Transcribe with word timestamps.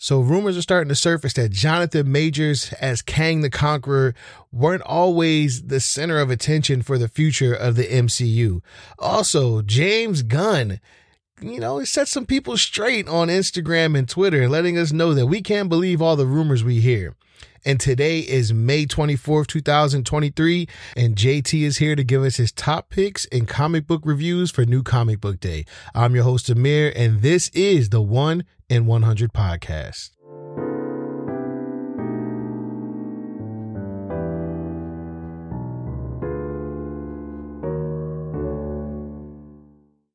So 0.00 0.20
rumors 0.20 0.56
are 0.56 0.62
starting 0.62 0.88
to 0.90 0.94
surface 0.94 1.32
that 1.32 1.50
Jonathan 1.50 2.10
Majors 2.10 2.72
as 2.74 3.02
Kang 3.02 3.40
the 3.40 3.50
Conqueror 3.50 4.14
weren't 4.52 4.82
always 4.82 5.64
the 5.64 5.80
center 5.80 6.20
of 6.20 6.30
attention 6.30 6.82
for 6.82 6.98
the 6.98 7.08
future 7.08 7.52
of 7.52 7.74
the 7.74 7.82
MCU. 7.82 8.60
Also, 9.00 9.60
James 9.60 10.22
Gunn, 10.22 10.78
you 11.40 11.58
know, 11.58 11.78
he 11.78 11.84
set 11.84 12.06
some 12.06 12.26
people 12.26 12.56
straight 12.56 13.08
on 13.08 13.26
Instagram 13.26 13.98
and 13.98 14.08
Twitter, 14.08 14.48
letting 14.48 14.78
us 14.78 14.92
know 14.92 15.14
that 15.14 15.26
we 15.26 15.42
can't 15.42 15.68
believe 15.68 16.00
all 16.00 16.14
the 16.14 16.26
rumors 16.26 16.62
we 16.62 16.78
hear. 16.78 17.16
And 17.64 17.80
today 17.80 18.20
is 18.20 18.52
May 18.52 18.86
24th, 18.86 19.48
2023, 19.48 20.68
and 20.96 21.16
JT 21.16 21.62
is 21.62 21.78
here 21.78 21.96
to 21.96 22.04
give 22.04 22.22
us 22.22 22.36
his 22.36 22.52
top 22.52 22.88
picks 22.88 23.26
and 23.26 23.48
comic 23.48 23.88
book 23.88 24.02
reviews 24.04 24.52
for 24.52 24.64
New 24.64 24.84
Comic 24.84 25.20
Book 25.20 25.40
Day. 25.40 25.64
I'm 25.92 26.14
your 26.14 26.22
host, 26.22 26.48
Amir, 26.48 26.92
and 26.94 27.20
this 27.20 27.48
is 27.48 27.88
the 27.88 28.00
One 28.00 28.44
in 28.68 28.86
100 28.86 29.32
podcast. 29.32 30.10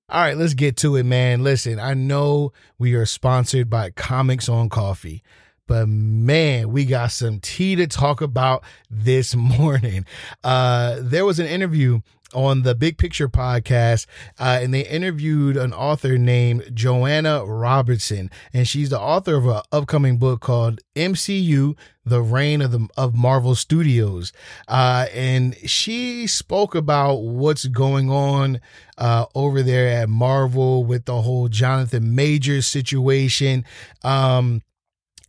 All 0.10 0.22
right, 0.22 0.38
let's 0.38 0.54
get 0.54 0.78
to 0.78 0.96
it, 0.96 1.06
man. 1.06 1.44
Listen, 1.44 1.80
I 1.80 1.96
know 1.96 2.54
we 2.78 2.94
are 2.94 3.06
sponsored 3.06 3.68
by 3.68 3.90
Comics 3.90 4.48
on 4.48 4.70
Coffee. 4.70 5.24
But 5.68 5.88
man, 5.88 6.72
we 6.72 6.86
got 6.86 7.12
some 7.12 7.40
tea 7.40 7.76
to 7.76 7.88
talk 7.88 8.22
about 8.22 8.64
this 8.90 9.36
morning. 9.36 10.06
Uh, 10.44 10.98
there 11.02 11.26
was 11.26 11.40
an 11.40 11.48
interview 11.48 12.02
on 12.34 12.64
the 12.64 12.76
Big 12.76 12.98
Picture 12.98 13.30
podcast, 13.30 14.08
uh, 14.40 14.60
and 14.62 14.74
they 14.74 14.86
interviewed 14.86 15.56
an 15.56 15.74
author 15.74 16.18
named 16.18 16.72
Joanna 16.74 17.46
Robinson, 17.46 18.30
and 18.54 18.68
she's 18.68 18.90
the 18.90 19.00
author 19.00 19.36
of 19.36 19.46
an 19.46 19.62
upcoming 19.72 20.18
book 20.18 20.42
called 20.42 20.82
MCU: 20.96 21.78
The 22.06 22.22
Reign 22.22 22.62
of 22.62 22.72
the 22.72 22.88
of 22.98 23.16
Marvel 23.16 23.56
Studios, 23.56 24.34
uh, 24.68 25.06
and 25.14 25.56
she 25.70 26.28
spoke 26.28 26.76
about 26.76 27.22
what's 27.22 27.66
going 27.68 28.10
on 28.10 28.60
uh, 28.98 29.26
over 29.36 29.62
there 29.62 29.88
at 30.02 30.10
Marvel 30.10 30.84
with 30.84 31.06
the 31.06 31.22
whole 31.22 31.48
Jonathan 31.48 32.16
Majors 32.16 32.68
situation. 32.68 33.64
Um, 34.04 34.62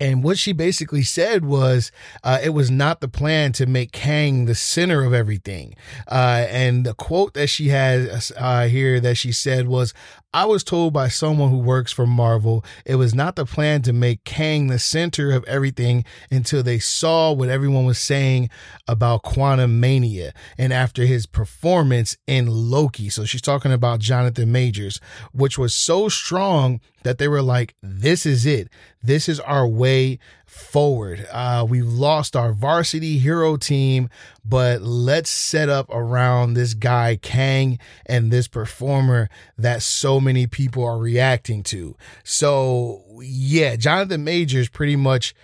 and 0.00 0.24
what 0.24 0.38
she 0.38 0.52
basically 0.52 1.02
said 1.02 1.44
was 1.44 1.92
uh, 2.24 2.40
it 2.42 2.50
was 2.50 2.70
not 2.70 3.00
the 3.00 3.08
plan 3.08 3.52
to 3.52 3.66
make 3.66 3.92
Kang 3.92 4.46
the 4.46 4.54
center 4.54 5.04
of 5.04 5.14
everything. 5.14 5.74
Uh, 6.10 6.46
and 6.48 6.84
the 6.84 6.94
quote 6.94 7.34
that 7.34 7.46
she 7.46 7.68
has 7.68 8.32
uh, 8.36 8.66
here 8.66 8.98
that 8.98 9.16
she 9.16 9.30
said 9.30 9.68
was, 9.68 9.94
I 10.34 10.46
was 10.46 10.64
told 10.64 10.92
by 10.92 11.06
someone 11.06 11.50
who 11.50 11.58
works 11.58 11.92
for 11.92 12.08
Marvel 12.08 12.64
it 12.84 12.96
was 12.96 13.14
not 13.14 13.36
the 13.36 13.46
plan 13.46 13.82
to 13.82 13.92
make 13.92 14.24
Kang 14.24 14.66
the 14.66 14.80
center 14.80 15.30
of 15.30 15.44
everything 15.44 16.04
until 16.28 16.64
they 16.64 16.80
saw 16.80 17.30
what 17.30 17.48
everyone 17.48 17.84
was 17.84 18.00
saying 18.00 18.50
about 18.88 19.22
Quantumania 19.22 20.32
and 20.58 20.72
after 20.72 21.04
his 21.04 21.26
performance 21.26 22.16
in 22.26 22.48
Loki. 22.48 23.08
So 23.10 23.24
she's 23.24 23.42
talking 23.42 23.70
about 23.70 24.00
Jonathan 24.00 24.50
Majors, 24.50 25.00
which 25.32 25.56
was 25.56 25.72
so 25.72 26.08
strong 26.08 26.80
that 27.04 27.18
they 27.18 27.28
were 27.28 27.42
like, 27.42 27.74
this 27.82 28.26
is 28.26 28.44
it. 28.44 28.68
This 29.02 29.28
is 29.28 29.38
our 29.40 29.66
way 29.66 30.18
forward. 30.46 31.26
Uh, 31.30 31.64
we've 31.68 31.86
lost 31.86 32.34
our 32.34 32.52
varsity 32.52 33.18
hero 33.18 33.56
team, 33.56 34.08
but 34.44 34.82
let's 34.82 35.30
set 35.30 35.68
up 35.68 35.88
around 35.90 36.54
this 36.54 36.74
guy, 36.74 37.16
Kang, 37.16 37.78
and 38.06 38.30
this 38.30 38.48
performer 38.48 39.28
that 39.56 39.82
so 39.82 40.20
many 40.20 40.46
people 40.46 40.84
are 40.84 40.98
reacting 40.98 41.62
to. 41.64 41.96
So, 42.24 43.04
yeah, 43.20 43.76
Jonathan 43.76 44.24
Majors 44.24 44.68
pretty 44.68 44.96
much 44.96 45.34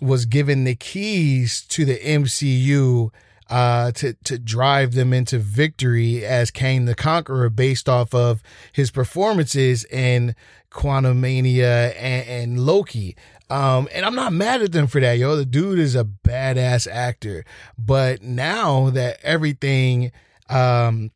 was 0.00 0.24
given 0.24 0.64
the 0.64 0.74
keys 0.74 1.62
to 1.68 1.84
the 1.84 1.98
MCU 1.98 3.10
uh, 3.48 3.92
to 3.92 4.14
to 4.24 4.38
drive 4.38 4.94
them 4.94 5.12
into 5.12 5.38
victory 5.38 6.24
as 6.24 6.50
Kang 6.50 6.84
the 6.84 6.94
Conqueror 6.94 7.48
based 7.50 7.88
off 7.88 8.14
of 8.14 8.42
his 8.72 8.90
performances 8.90 9.84
in 9.86 10.34
Quantumania 10.70 11.94
and, 11.96 12.28
and 12.28 12.66
Loki. 12.66 13.16
Um, 13.50 13.88
and 13.94 14.04
I'm 14.04 14.14
not 14.14 14.34
mad 14.34 14.60
at 14.60 14.72
them 14.72 14.86
for 14.86 15.00
that, 15.00 15.16
yo. 15.16 15.34
The 15.36 15.46
dude 15.46 15.78
is 15.78 15.94
a 15.94 16.04
badass 16.04 16.86
actor. 16.90 17.44
But 17.78 18.22
now 18.22 18.90
that 18.90 19.18
everything 19.22 20.12
um 20.50 21.10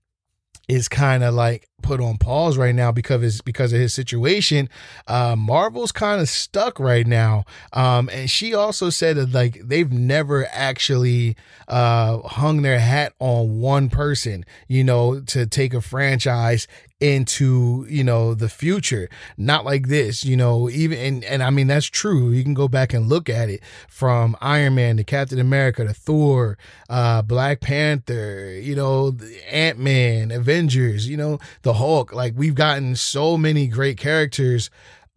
is 0.75 0.89
kind 0.89 1.23
of 1.23 1.35
like 1.35 1.69
put 1.83 2.01
on 2.01 2.17
pause 2.17 2.57
right 2.57 2.75
now 2.75 2.93
because 2.93 3.17
of 3.17 3.23
his, 3.23 3.41
because 3.41 3.73
of 3.73 3.81
his 3.81 3.93
situation. 3.93 4.69
Uh, 5.07 5.37
Marvel's 5.37 5.93
kind 5.93 6.21
of 6.21 6.29
stuck 6.29 6.79
right 6.79 7.07
now. 7.07 7.45
Um, 7.73 8.09
and 8.13 8.31
she 8.31 8.55
also 8.55 8.91
said 8.91 9.17
that 9.17 9.33
like 9.33 9.61
they've 9.63 9.93
never 9.93 10.47
actually 10.53 11.37
uh, 11.69 12.19
hung 12.21 12.63
their 12.63 12.79
hat 12.79 13.13
on 13.19 13.61
one 13.61 13.91
person, 13.91 14.45
you 14.69 14.85
know, 14.85 15.21
to 15.21 15.47
take 15.47 15.75
a 15.75 15.81
franchise 15.81 16.67
into 17.03 17.85
you 17.89 18.05
know 18.05 18.33
the 18.33 18.49
future. 18.49 19.09
Not 19.37 19.65
like 19.65 19.89
this 19.89 20.25
you 20.25 20.37
know 20.37 20.71
even 20.71 20.99
and, 20.99 21.25
and 21.25 21.43
i 21.43 21.51
mean 21.51 21.67
that's 21.67 21.87
true. 21.87 22.31
You 22.31 22.45
can 22.45 22.55
go 22.55 22.69
back 22.69 22.95
and 22.95 23.09
look 23.09 23.29
at 23.29 23.51
it 23.51 23.61
from 23.89 24.37
iron 24.41 24.77
man 24.77 24.97
to 24.99 25.05
captain 25.05 25.41
america 25.41 25.85
to 25.85 25.93
thor 25.93 26.57
uh 26.89 27.23
black 27.23 27.61
panther 27.61 28.59
you 28.63 28.77
know 28.77 29.17
ant-man 29.51 30.31
avengers 30.31 31.09
you 31.09 31.17
know 31.17 31.41
the 31.63 31.75
hulk. 31.75 32.13
Like 32.13 32.35
we've 32.37 32.55
gotten 32.55 32.95
so 32.95 33.37
many 33.37 33.67
great 33.67 33.99
characters 33.99 34.71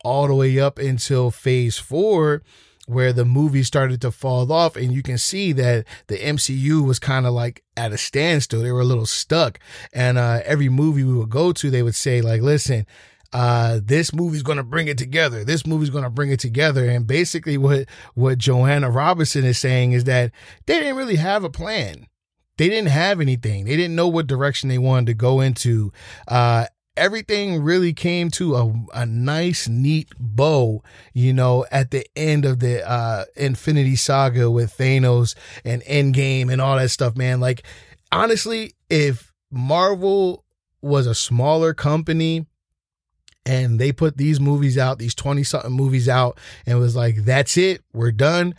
all 0.03 0.27
the 0.27 0.35
way 0.35 0.59
up 0.59 0.79
until 0.79 1.29
phase 1.29 1.77
four 1.77 2.41
where 2.85 3.11
the 3.11 3.25
movie 3.25 3.63
started 3.63 4.01
to 4.01 4.11
fall 4.11 4.51
off 4.51 4.75
and 4.75 4.91
you 4.91 5.01
can 5.01 5.17
see 5.17 5.51
that 5.53 5.85
the 6.07 6.17
MCU 6.17 6.85
was 6.85 6.99
kind 6.99 7.25
of 7.25 7.33
like 7.33 7.63
at 7.75 7.91
a 7.91 7.97
standstill. 7.97 8.61
They 8.61 8.71
were 8.71 8.81
a 8.81 8.85
little 8.85 9.05
stuck. 9.05 9.59
And 9.93 10.17
uh, 10.17 10.41
every 10.45 10.69
movie 10.69 11.03
we 11.03 11.13
would 11.13 11.29
go 11.29 11.51
to, 11.51 11.69
they 11.69 11.83
would 11.83 11.95
say 11.95 12.21
like, 12.21 12.41
listen, 12.41 12.85
uh, 13.33 13.79
this 13.83 14.13
movie's 14.13 14.43
going 14.43 14.57
to 14.57 14.63
bring 14.63 14.87
it 14.87 14.97
together. 14.97 15.43
This 15.43 15.65
movie's 15.65 15.89
going 15.89 16.03
to 16.03 16.09
bring 16.09 16.31
it 16.31 16.39
together. 16.39 16.87
And 16.87 17.07
basically 17.07 17.57
what, 17.57 17.87
what 18.13 18.37
Joanna 18.37 18.89
Robinson 18.89 19.43
is 19.43 19.57
saying 19.57 19.91
is 19.91 20.05
that 20.05 20.31
they 20.67 20.79
didn't 20.79 20.95
really 20.95 21.17
have 21.17 21.43
a 21.43 21.49
plan. 21.49 22.07
They 22.57 22.69
didn't 22.69 22.91
have 22.91 23.19
anything. 23.19 23.65
They 23.65 23.75
didn't 23.75 23.95
know 23.95 24.07
what 24.07 24.27
direction 24.27 24.69
they 24.69 24.77
wanted 24.77 25.07
to 25.07 25.13
go 25.13 25.41
into. 25.41 25.91
Uh, 26.27 26.67
everything 26.97 27.61
really 27.61 27.93
came 27.93 28.29
to 28.31 28.55
a, 28.55 28.73
a 28.93 29.05
nice, 29.05 29.67
neat 29.67 30.09
bow, 30.19 30.83
you 31.13 31.33
know, 31.33 31.65
at 31.71 31.91
the 31.91 32.05
end 32.15 32.45
of 32.45 32.59
the 32.59 32.87
uh, 32.89 33.25
Infinity 33.35 33.95
Saga 33.95 34.49
with 34.49 34.77
Thanos 34.77 35.35
and 35.63 35.81
Endgame 35.83 36.51
and 36.51 36.61
all 36.61 36.77
that 36.77 36.91
stuff, 36.91 37.15
man. 37.15 37.39
Like, 37.39 37.63
honestly, 38.11 38.73
if 38.89 39.31
Marvel 39.51 40.43
was 40.81 41.07
a 41.07 41.15
smaller 41.15 41.73
company 41.73 42.45
and 43.45 43.79
they 43.79 43.91
put 43.91 44.17
these 44.17 44.39
movies 44.39 44.77
out, 44.77 44.99
these 44.99 45.15
20 45.15 45.43
something 45.43 45.71
movies 45.71 46.09
out, 46.09 46.39
and 46.65 46.79
was 46.79 46.95
like, 46.95 47.25
that's 47.25 47.57
it, 47.57 47.81
we're 47.93 48.11
done, 48.11 48.55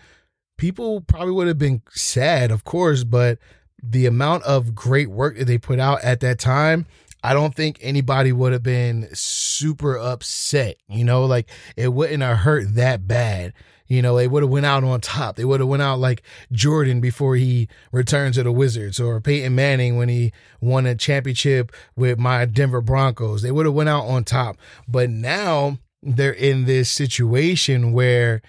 people 0.59 1.01
probably 1.01 1.33
would 1.33 1.49
have 1.49 1.59
been 1.59 1.83
sad, 1.91 2.51
of 2.51 2.65
course, 2.65 3.05
but 3.05 3.39
the 3.83 4.07
amount 4.07 4.43
of 4.45 4.75
great 4.75 5.11
work 5.11 5.37
that 5.39 5.45
they 5.45 5.59
put 5.59 5.79
out 5.79 6.03
at 6.03 6.21
that 6.21 6.39
time 6.39 6.87
I 7.27 7.35
don't 7.35 7.57
think 7.57 7.79
anybody 7.81 8.31
would 8.31 8.53
have 8.53 8.63
been 8.63 9.09
super 9.13 9.99
upset. 9.99 10.77
You 10.89 11.03
know, 11.03 11.25
like 11.25 11.51
it 11.77 11.93
wouldn't 11.93 12.23
have 12.23 12.39
hurt 12.39 12.77
that 12.77 13.09
bad. 13.09 13.53
You 13.89 14.01
know, 14.01 14.17
they 14.17 14.29
would 14.29 14.45
have 14.45 14.51
went 14.51 14.65
out 14.65 14.85
on 14.85 15.01
top. 15.01 15.35
They 15.35 15.45
would 15.45 15.59
have 15.59 15.69
went 15.69 15.83
out 15.83 15.99
like 15.99 16.23
Jordan 16.53 17.01
before 17.01 17.35
he 17.35 17.69
returned 17.91 18.35
to 18.35 18.45
the 18.45 18.53
Wizards, 18.53 19.01
or 19.01 19.21
Peyton 19.21 19.57
Manning 19.57 19.97
when 19.97 20.09
he 20.09 20.33
won 20.61 20.87
a 20.87 20.95
championship 20.95 21.73
with 21.97 22.17
my 22.17 22.45
Denver 22.45 22.81
Broncos. 22.81 23.43
They 23.43 23.51
would 23.51 23.67
have 23.67 23.75
went 23.75 23.89
out 23.89 24.07
on 24.07 24.23
top. 24.23 24.57
But 24.87 25.11
now 25.11 25.79
they're 26.05 26.31
in 26.31 26.65
this 26.65 26.93
situation 26.93 27.93
where 27.93 28.41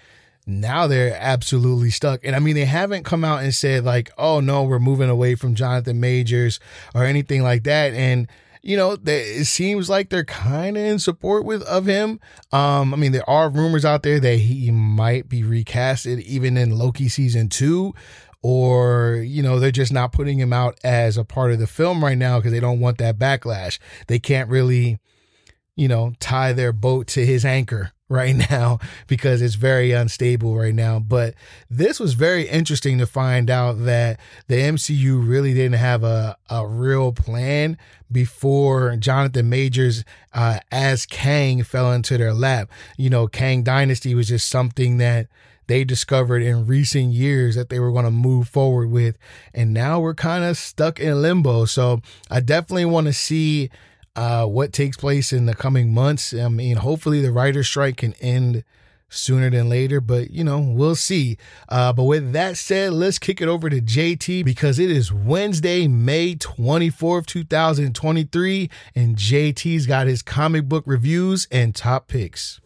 now 0.46 0.86
they're 0.86 1.16
absolutely 1.18 1.90
stuck. 1.90 2.24
And 2.24 2.36
I 2.36 2.38
mean, 2.38 2.54
they 2.54 2.64
haven't 2.64 3.02
come 3.02 3.24
out 3.24 3.42
and 3.42 3.52
said 3.52 3.84
like, 3.84 4.10
"Oh 4.16 4.38
no, 4.38 4.62
we're 4.62 4.78
moving 4.78 5.10
away 5.10 5.34
from 5.34 5.56
Jonathan 5.56 5.98
Majors" 5.98 6.60
or 6.94 7.04
anything 7.04 7.42
like 7.42 7.64
that. 7.64 7.92
And 7.92 8.28
you 8.62 8.76
know, 8.76 8.96
they, 8.96 9.20
it 9.22 9.44
seems 9.46 9.88
like 9.88 10.10
they're 10.10 10.24
kind 10.24 10.76
of 10.76 10.82
in 10.82 10.98
support 10.98 11.44
with 11.44 11.62
of 11.62 11.86
him. 11.86 12.20
Um, 12.52 12.92
I 12.92 12.96
mean, 12.96 13.12
there 13.12 13.28
are 13.28 13.50
rumors 13.50 13.84
out 13.84 14.02
there 14.02 14.20
that 14.20 14.36
he 14.36 14.70
might 14.70 15.28
be 15.28 15.42
recasted 15.42 16.20
even 16.22 16.56
in 16.56 16.78
Loki 16.78 17.08
season 17.08 17.48
two, 17.48 17.94
or 18.42 19.22
you 19.24 19.42
know, 19.42 19.58
they're 19.58 19.70
just 19.70 19.92
not 19.92 20.12
putting 20.12 20.38
him 20.38 20.52
out 20.52 20.78
as 20.84 21.16
a 21.16 21.24
part 21.24 21.52
of 21.52 21.58
the 21.58 21.66
film 21.66 22.02
right 22.04 22.18
now 22.18 22.38
because 22.38 22.52
they 22.52 22.60
don't 22.60 22.80
want 22.80 22.98
that 22.98 23.18
backlash. 23.18 23.78
They 24.06 24.18
can't 24.18 24.48
really, 24.48 24.98
you 25.76 25.88
know, 25.88 26.12
tie 26.20 26.52
their 26.52 26.72
boat 26.72 27.06
to 27.08 27.24
his 27.24 27.44
anchor 27.44 27.92
right 28.08 28.34
now 28.50 28.78
because 29.06 29.42
it's 29.42 29.54
very 29.54 29.92
unstable 29.92 30.56
right 30.56 30.74
now. 30.74 30.98
But 30.98 31.34
this 31.70 32.00
was 32.00 32.14
very 32.14 32.48
interesting 32.48 32.98
to 32.98 33.06
find 33.06 33.50
out 33.50 33.84
that 33.84 34.18
the 34.46 34.56
MCU 34.56 35.26
really 35.26 35.54
didn't 35.54 35.78
have 35.78 36.04
a, 36.04 36.36
a 36.48 36.66
real 36.66 37.12
plan 37.12 37.78
before 38.10 38.96
Jonathan 38.96 39.48
Majors 39.48 40.04
uh, 40.32 40.60
as 40.72 41.06
Kang 41.06 41.62
fell 41.62 41.92
into 41.92 42.16
their 42.16 42.32
lap. 42.32 42.70
You 42.96 43.10
know, 43.10 43.26
Kang 43.26 43.62
Dynasty 43.62 44.14
was 44.14 44.28
just 44.28 44.48
something 44.48 44.98
that 44.98 45.28
they 45.66 45.84
discovered 45.84 46.42
in 46.42 46.66
recent 46.66 47.12
years 47.12 47.54
that 47.54 47.68
they 47.68 47.78
were 47.78 47.92
going 47.92 48.06
to 48.06 48.10
move 48.10 48.48
forward 48.48 48.90
with. 48.90 49.18
And 49.52 49.74
now 49.74 50.00
we're 50.00 50.14
kind 50.14 50.42
of 50.42 50.56
stuck 50.56 50.98
in 50.98 51.20
limbo. 51.20 51.66
So 51.66 52.00
I 52.30 52.40
definitely 52.40 52.86
want 52.86 53.06
to 53.06 53.12
see 53.12 53.70
uh, 54.18 54.44
what 54.44 54.72
takes 54.72 54.96
place 54.96 55.32
in 55.32 55.46
the 55.46 55.54
coming 55.54 55.94
months. 55.94 56.34
I 56.34 56.48
mean, 56.48 56.78
hopefully 56.78 57.22
the 57.22 57.30
writer's 57.30 57.68
strike 57.68 57.98
can 57.98 58.14
end 58.14 58.64
sooner 59.08 59.48
than 59.48 59.68
later, 59.68 60.00
but 60.00 60.32
you 60.32 60.42
know, 60.42 60.58
we'll 60.58 60.96
see. 60.96 61.38
Uh, 61.68 61.92
but 61.92 62.02
with 62.02 62.32
that 62.32 62.56
said, 62.56 62.94
let's 62.94 63.20
kick 63.20 63.40
it 63.40 63.46
over 63.46 63.70
to 63.70 63.80
JT 63.80 64.44
because 64.44 64.80
it 64.80 64.90
is 64.90 65.12
Wednesday, 65.12 65.86
May 65.86 66.34
24th, 66.34 67.26
2023, 67.26 68.68
and 68.96 69.14
JT's 69.14 69.86
got 69.86 70.08
his 70.08 70.22
comic 70.22 70.68
book 70.68 70.82
reviews 70.84 71.46
and 71.52 71.72
top 71.72 72.08
picks. 72.08 72.60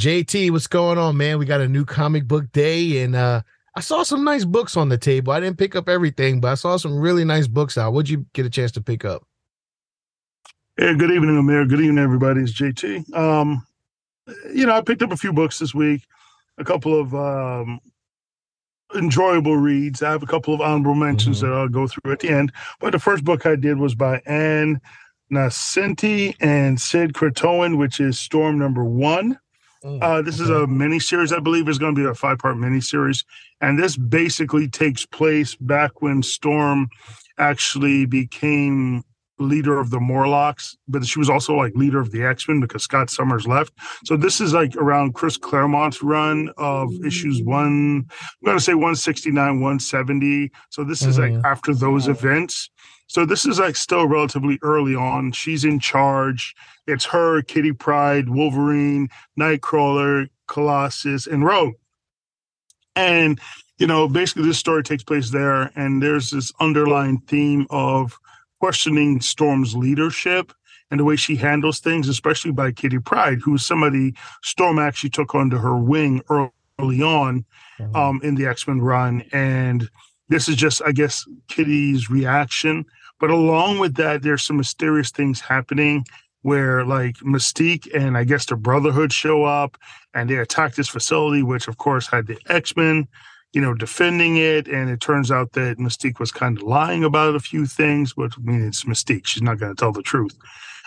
JT, 0.00 0.50
what's 0.50 0.66
going 0.66 0.96
on, 0.96 1.18
man? 1.18 1.38
We 1.38 1.44
got 1.44 1.60
a 1.60 1.68
new 1.68 1.84
comic 1.84 2.26
book 2.26 2.50
day, 2.52 3.02
and 3.02 3.14
uh, 3.14 3.42
I 3.74 3.80
saw 3.80 4.02
some 4.02 4.24
nice 4.24 4.46
books 4.46 4.74
on 4.74 4.88
the 4.88 4.96
table. 4.96 5.30
I 5.30 5.40
didn't 5.40 5.58
pick 5.58 5.76
up 5.76 5.90
everything, 5.90 6.40
but 6.40 6.48
I 6.48 6.54
saw 6.54 6.78
some 6.78 6.98
really 6.98 7.22
nice 7.22 7.46
books 7.46 7.76
out. 7.76 7.92
What'd 7.92 8.08
you 8.08 8.24
get 8.32 8.46
a 8.46 8.50
chance 8.50 8.72
to 8.72 8.80
pick 8.80 9.04
up? 9.04 9.26
Hey, 10.78 10.94
good 10.94 11.10
evening, 11.10 11.36
Amir. 11.36 11.66
Good 11.66 11.80
evening, 11.80 12.02
everybody. 12.02 12.40
It's 12.40 12.58
JT. 12.58 13.14
Um, 13.14 13.66
you 14.54 14.64
know, 14.64 14.72
I 14.72 14.80
picked 14.80 15.02
up 15.02 15.12
a 15.12 15.18
few 15.18 15.34
books 15.34 15.58
this 15.58 15.74
week, 15.74 16.06
a 16.56 16.64
couple 16.64 16.98
of 16.98 17.14
um, 17.14 17.78
enjoyable 18.94 19.58
reads. 19.58 20.02
I 20.02 20.12
have 20.12 20.22
a 20.22 20.26
couple 20.26 20.54
of 20.54 20.62
honorable 20.62 20.94
mentions 20.94 21.42
mm-hmm. 21.42 21.50
that 21.50 21.58
I'll 21.58 21.68
go 21.68 21.86
through 21.86 22.10
at 22.10 22.20
the 22.20 22.30
end. 22.30 22.52
But 22.80 22.92
the 22.92 22.98
first 22.98 23.22
book 23.22 23.44
I 23.44 23.54
did 23.54 23.76
was 23.76 23.94
by 23.94 24.22
Ann 24.24 24.80
Nocenti 25.30 26.36
and 26.40 26.80
Sid 26.80 27.12
Cretonne, 27.12 27.76
which 27.76 28.00
is 28.00 28.18
Storm 28.18 28.58
number 28.58 28.82
one. 28.82 29.38
Mm, 29.84 30.02
uh, 30.02 30.22
this 30.22 30.40
is 30.40 30.50
a 30.50 30.66
mini 30.66 31.00
series, 31.00 31.32
I 31.32 31.40
believe, 31.40 31.68
is 31.68 31.78
going 31.78 31.94
to 31.94 32.00
be 32.00 32.06
a 32.06 32.14
five 32.14 32.38
part 32.38 32.58
mini 32.58 32.80
series, 32.80 33.24
and 33.60 33.78
this 33.78 33.96
basically 33.96 34.68
takes 34.68 35.06
place 35.06 35.54
back 35.54 36.02
when 36.02 36.22
Storm 36.22 36.90
actually 37.38 38.04
became 38.04 39.02
leader 39.40 39.78
of 39.78 39.90
the 39.90 40.00
Morlocks, 40.00 40.76
but 40.86 41.04
she 41.04 41.18
was 41.18 41.30
also 41.30 41.54
like 41.54 41.74
leader 41.74 41.98
of 41.98 42.12
the 42.12 42.22
X 42.22 42.46
Men 42.48 42.60
because 42.60 42.82
Scott 42.82 43.10
Summers 43.10 43.46
left. 43.46 43.72
So 44.04 44.16
this 44.16 44.40
is 44.40 44.52
like 44.52 44.76
around 44.76 45.14
Chris 45.14 45.36
Claremont's 45.36 46.02
run 46.02 46.50
of 46.56 46.92
issues 47.04 47.42
one. 47.42 48.06
I'm 48.10 48.44
going 48.44 48.58
to 48.58 48.62
say 48.62 48.74
169, 48.74 49.34
170. 49.34 50.50
So 50.70 50.84
this 50.84 51.00
mm-hmm. 51.00 51.10
is 51.10 51.18
like 51.18 51.32
mm-hmm. 51.32 51.46
after 51.46 51.74
those 51.74 52.08
events. 52.08 52.70
So 53.06 53.26
this 53.26 53.44
is 53.44 53.58
like 53.58 53.74
still 53.74 54.06
relatively 54.06 54.58
early 54.62 54.94
on. 54.94 55.32
She's 55.32 55.64
in 55.64 55.80
charge. 55.80 56.54
It's 56.86 57.06
her, 57.06 57.42
Kitty 57.42 57.72
Pryde, 57.72 58.28
Wolverine, 58.28 59.08
Nightcrawler, 59.38 60.28
Colossus, 60.46 61.26
and 61.26 61.44
Rogue. 61.44 61.74
And 62.94 63.40
you 63.80 63.86
know, 63.86 64.06
basically 64.06 64.44
this 64.44 64.58
story 64.58 64.82
takes 64.82 65.02
place 65.02 65.30
there, 65.30 65.72
and 65.74 66.02
there's 66.02 66.30
this 66.30 66.52
underlying 66.60 67.18
theme 67.20 67.66
of 67.70 68.16
questioning 68.60 69.20
Storm's 69.20 69.74
leadership 69.74 70.52
and 70.90 71.00
the 71.00 71.04
way 71.04 71.16
she 71.16 71.36
handles 71.36 71.80
things, 71.80 72.08
especially 72.08 72.52
by 72.52 72.72
Kitty 72.72 72.98
Pryde, 72.98 73.40
who 73.42 73.54
is 73.54 73.66
somebody 73.66 74.14
Storm 74.42 74.78
actually 74.78 75.10
took 75.10 75.34
under 75.34 75.58
her 75.58 75.76
wing 75.76 76.22
early 76.30 77.02
on 77.02 77.44
mm-hmm. 77.78 77.96
um, 77.96 78.20
in 78.22 78.34
the 78.36 78.46
X 78.46 78.68
Men 78.68 78.80
run. 78.80 79.24
And 79.32 79.88
this 80.28 80.48
is 80.48 80.56
just, 80.56 80.82
I 80.84 80.92
guess, 80.92 81.26
Kitty's 81.48 82.10
reaction 82.10 82.84
but 83.20 83.30
along 83.30 83.78
with 83.78 83.94
that, 83.96 84.22
there's 84.22 84.42
some 84.42 84.56
mysterious 84.56 85.10
things 85.10 85.40
happening 85.40 86.04
where 86.42 86.84
like 86.86 87.16
Mystique 87.16 87.86
and 87.94 88.16
I 88.16 88.24
guess 88.24 88.46
the 88.46 88.56
Brotherhood 88.56 89.12
show 89.12 89.44
up 89.44 89.76
and 90.14 90.28
they 90.28 90.36
attack 90.36 90.74
this 90.74 90.88
facility, 90.88 91.42
which 91.42 91.68
of 91.68 91.76
course 91.76 92.08
had 92.08 92.26
the 92.26 92.38
X 92.48 92.74
Men, 92.74 93.06
you 93.52 93.60
know, 93.60 93.74
defending 93.74 94.36
it. 94.36 94.68
And 94.68 94.88
it 94.90 95.00
turns 95.00 95.30
out 95.30 95.52
that 95.52 95.78
Mystique 95.78 96.20
was 96.20 96.30
kind 96.32 96.56
of 96.56 96.62
lying 96.62 97.04
about 97.04 97.34
a 97.34 97.40
few 97.40 97.66
things, 97.66 98.14
but 98.14 98.32
I 98.36 98.40
mean, 98.40 98.66
it's 98.66 98.84
Mystique. 98.84 99.26
She's 99.26 99.42
not 99.42 99.58
going 99.58 99.74
to 99.74 99.80
tell 99.80 99.92
the 99.92 100.02
truth. 100.02 100.36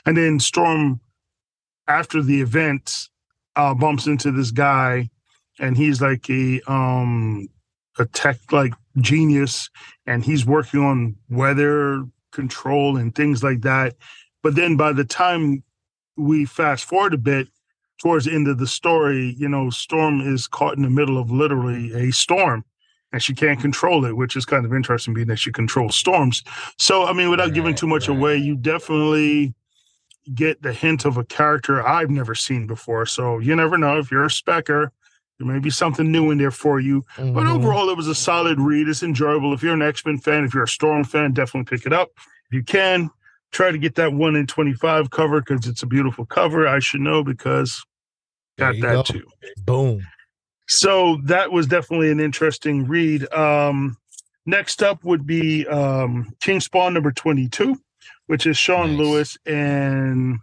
And 0.06 0.18
then 0.18 0.40
Storm, 0.40 1.00
after 1.88 2.22
the 2.22 2.42
event, 2.42 3.10
uh, 3.56 3.74
bumps 3.74 4.08
into 4.08 4.32
this 4.32 4.52
guy 4.52 5.10
and 5.60 5.78
he's 5.78 6.02
like 6.02 6.30
a 6.30 6.62
um 6.68 7.48
a 8.00 8.06
tech 8.06 8.38
like 8.52 8.74
genius 8.98 9.70
and 10.08 10.24
he's 10.24 10.46
working 10.46 10.80
on 10.80 11.16
weather 11.30 12.06
control 12.32 12.98
and 12.98 13.14
things 13.14 13.44
like 13.44 13.62
that. 13.62 13.96
But 14.42 14.56
then 14.56 14.76
by 14.76 14.94
the 14.94 15.06
time 15.06 15.64
we 16.18 16.46
fast 16.46 16.86
forward 16.86 17.14
a 17.14 17.18
bit 17.18 17.48
towards 18.02 18.26
the 18.26 18.34
end 18.34 18.48
of 18.48 18.58
the 18.58 18.68
story, 18.68 19.36
you 19.38 19.48
know, 19.48 19.70
Storm 19.70 20.22
is 20.22 20.48
caught 20.48 20.76
in 20.76 20.84
the 20.84 20.90
middle 20.90 21.18
of 21.18 21.32
literally 21.32 21.94
a 21.94 22.12
storm 22.12 22.66
and 23.14 23.22
she 23.22 23.34
can't 23.34 23.60
control 23.60 24.06
it, 24.06 24.18
which 24.18 24.36
is 24.36 24.44
kind 24.44 24.66
of 24.66 24.74
interesting 24.74 25.14
being 25.14 25.28
that 25.28 25.38
she 25.38 25.52
controls 25.52 25.96
storms. 25.96 26.44
So, 26.78 27.06
I 27.06 27.14
mean, 27.14 27.30
without 27.30 27.46
right, 27.46 27.54
giving 27.54 27.76
too 27.76 27.88
much 27.88 28.10
right. 28.10 28.18
away, 28.18 28.38
you 28.38 28.56
definitely 28.56 29.54
get 30.34 30.62
the 30.62 30.74
hint 30.74 31.06
of 31.06 31.18
a 31.18 31.24
character 31.24 31.86
I've 31.86 32.10
never 32.10 32.34
seen 32.34 32.66
before. 32.66 33.06
So 33.06 33.40
you 33.40 33.56
never 33.56 33.78
know 33.78 34.00
if 34.00 34.10
you're 34.10 34.26
a 34.26 34.30
specker. 34.30 34.90
There 35.38 35.48
may 35.48 35.60
be 35.60 35.70
something 35.70 36.12
new 36.12 36.32
in 36.32 36.38
there 36.38 36.52
for 36.52 36.80
you. 36.80 37.04
Mm-hmm. 37.18 37.34
But 37.34 37.48
overall, 37.48 37.90
it 37.90 37.98
was 37.98 38.08
a 38.08 38.16
solid 38.16 38.60
read. 38.60 38.88
It's 38.88 39.04
enjoyable. 39.04 39.54
If 39.54 39.64
you're 39.64 39.74
an 39.74 39.82
X 39.82 40.06
Men 40.06 40.18
fan, 40.18 40.44
if 40.44 40.54
you're 40.54 40.64
a 40.64 40.68
Storm 40.68 41.04
fan, 41.04 41.34
definitely 41.34 41.76
pick 41.76 41.86
it 41.86 41.94
up. 41.94 42.10
If 42.16 42.54
you 42.54 42.64
can, 42.64 43.10
try 43.54 43.72
to 43.72 43.78
get 43.78 43.96
that 43.96 44.14
one 44.14 44.36
in 44.36 44.48
25 44.48 45.10
cover 45.12 45.40
because 45.40 45.68
it's 45.68 45.84
a 45.84 45.88
beautiful 45.88 46.26
cover. 46.26 46.68
I 46.68 46.80
should 46.80 47.02
know 47.02 47.24
because 47.24 47.84
got 48.58 48.76
that 48.82 48.94
go. 48.94 49.04
too. 49.04 49.28
Boom. 49.66 50.06
So 50.68 51.20
that 51.26 51.52
was 51.52 51.68
definitely 51.68 52.12
an 52.12 52.20
interesting 52.20 52.88
read. 52.88 53.32
Um, 53.34 53.98
next 54.46 54.82
up 54.82 55.04
would 55.04 55.26
be 55.26 55.68
um, 55.68 56.34
King 56.42 56.60
Spawn 56.60 56.94
number 56.94 57.12
22, 57.12 57.80
which 58.28 58.46
is 58.46 58.58
Sean 58.58 58.92
nice. 58.92 59.00
Lewis 59.00 59.38
and 59.46 60.40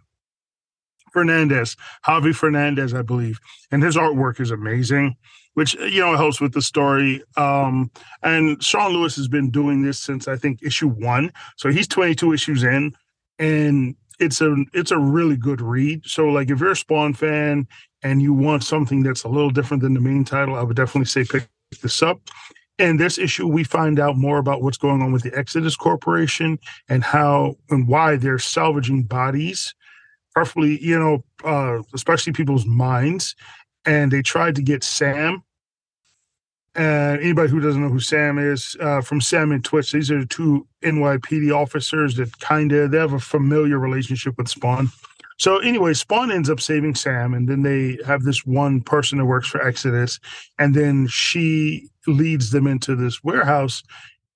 Fernandez, 1.11 1.75
Javi 2.05 2.33
Fernandez, 2.33 2.93
I 2.93 3.01
believe. 3.01 3.39
And 3.71 3.83
his 3.83 3.97
artwork 3.97 4.39
is 4.39 4.51
amazing, 4.51 5.15
which, 5.53 5.73
you 5.75 6.01
know, 6.01 6.15
helps 6.15 6.39
with 6.39 6.53
the 6.53 6.61
story. 6.61 7.23
Um, 7.37 7.91
and 8.23 8.61
Sean 8.63 8.93
Lewis 8.93 9.15
has 9.17 9.27
been 9.27 9.49
doing 9.49 9.83
this 9.83 9.99
since 9.99 10.27
I 10.27 10.35
think 10.35 10.63
issue 10.63 10.87
one. 10.87 11.31
So 11.57 11.69
he's 11.69 11.87
22 11.87 12.33
issues 12.33 12.63
in. 12.63 12.93
And 13.39 13.95
it's 14.21 14.39
a 14.39 14.55
it's 14.73 14.91
a 14.91 14.97
really 14.97 15.35
good 15.35 15.61
read. 15.61 16.05
So 16.05 16.27
like 16.27 16.49
if 16.49 16.59
you're 16.59 16.71
a 16.71 16.75
Spawn 16.75 17.13
fan 17.13 17.67
and 18.03 18.21
you 18.21 18.33
want 18.33 18.63
something 18.63 19.03
that's 19.03 19.23
a 19.23 19.27
little 19.27 19.49
different 19.49 19.83
than 19.83 19.93
the 19.93 19.99
main 19.99 20.23
title, 20.23 20.55
I 20.55 20.63
would 20.63 20.77
definitely 20.77 21.05
say 21.05 21.25
pick 21.25 21.49
this 21.81 22.01
up. 22.01 22.21
In 22.77 22.97
this 22.97 23.17
issue, 23.17 23.47
we 23.47 23.63
find 23.63 23.99
out 23.99 24.17
more 24.17 24.37
about 24.37 24.61
what's 24.61 24.77
going 24.77 25.01
on 25.01 25.11
with 25.11 25.23
the 25.23 25.37
Exodus 25.37 25.75
Corporation 25.75 26.57
and 26.87 27.03
how 27.03 27.55
and 27.69 27.87
why 27.87 28.15
they're 28.15 28.39
salvaging 28.39 29.03
bodies 29.03 29.73
preferably, 30.33 30.81
you 30.83 30.97
know, 30.97 31.23
uh, 31.43 31.81
especially 31.93 32.33
people's 32.33 32.65
minds. 32.65 33.35
And 33.85 34.11
they 34.11 34.21
tried 34.21 34.55
to 34.55 34.61
get 34.61 34.83
Sam. 34.83 35.43
And 36.75 37.19
anybody 37.21 37.49
who 37.49 37.59
doesn't 37.59 37.81
know 37.81 37.89
who 37.89 37.99
Sam 37.99 38.37
is, 38.37 38.77
uh, 38.79 39.01
from 39.01 39.19
Sam 39.19 39.51
and 39.51 39.63
Twitch, 39.63 39.91
these 39.91 40.09
are 40.09 40.25
two 40.25 40.67
NYPD 40.83 41.53
officers 41.53 42.15
that 42.15 42.39
kind 42.39 42.71
of 42.71 42.91
they 42.91 42.97
have 42.97 43.13
a 43.13 43.19
familiar 43.19 43.77
relationship 43.77 44.37
with 44.37 44.47
Spawn. 44.47 44.89
So 45.37 45.57
anyway, 45.57 45.93
Spawn 45.93 46.31
ends 46.31 46.49
up 46.49 46.61
saving 46.61 46.95
Sam, 46.95 47.33
and 47.33 47.49
then 47.49 47.63
they 47.63 47.97
have 48.05 48.23
this 48.23 48.45
one 48.45 48.81
person 48.81 49.17
that 49.17 49.25
works 49.25 49.47
for 49.47 49.61
Exodus, 49.65 50.19
and 50.59 50.75
then 50.75 51.07
she 51.07 51.89
leads 52.07 52.51
them 52.51 52.67
into 52.67 52.95
this 52.95 53.23
warehouse 53.23 53.83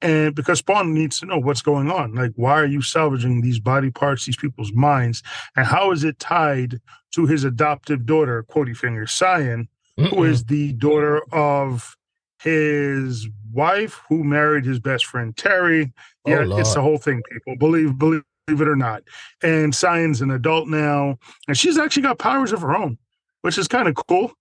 and 0.02 0.36
because 0.36 0.60
Spawn 0.60 0.94
needs 0.94 1.20
to 1.20 1.26
know 1.26 1.40
what's 1.40 1.62
going 1.62 1.90
on. 1.90 2.14
Like, 2.14 2.32
why 2.36 2.60
are 2.60 2.66
you 2.66 2.82
salvaging 2.82 3.42
these 3.42 3.60
body 3.60 3.90
parts, 3.90 4.26
these 4.26 4.38
people's 4.38 4.74
minds? 4.74 5.24
And 5.56 5.66
how 5.66 5.92
is 5.92 6.04
it 6.04 6.20
tied 6.20 6.80
to 7.16 7.26
his 7.26 7.44
adoptive 7.44 8.06
daughter, 8.06 8.44
Quoty 8.44 8.76
Finger 8.76 9.08
Cyan, 9.08 9.68
who 9.98 10.24
is 10.26 10.44
the 10.46 10.74
daughter 10.74 11.22
of 11.34 11.96
his 12.42 13.28
wife 13.52 14.02
who 14.10 14.24
married 14.24 14.66
his 14.66 14.80
best 14.80 15.06
friend 15.06 15.36
Terry? 15.36 15.94
Oh, 16.26 16.30
yeah, 16.32 16.40
Lord. 16.42 16.62
it's 16.62 16.74
the 16.74 16.82
whole 16.82 16.98
thing, 16.98 17.22
people. 17.32 17.56
Believe, 17.58 17.98
believe 17.98 18.24
it 18.48 18.68
or 18.68 18.76
not. 18.76 19.04
And 19.42 19.74
Cyan's 19.74 20.22
an 20.22 20.32
adult 20.32 20.68
now, 20.68 21.18
and 21.48 21.58
she's 21.58 21.78
actually 21.78 22.04
got 22.04 22.20
powers 22.20 22.52
of 22.52 22.62
her 22.62 22.76
own, 22.76 22.98
which 23.42 23.58
is 23.58 23.68
kind 23.68 23.88
of 23.88 23.96
cool. 23.96 24.34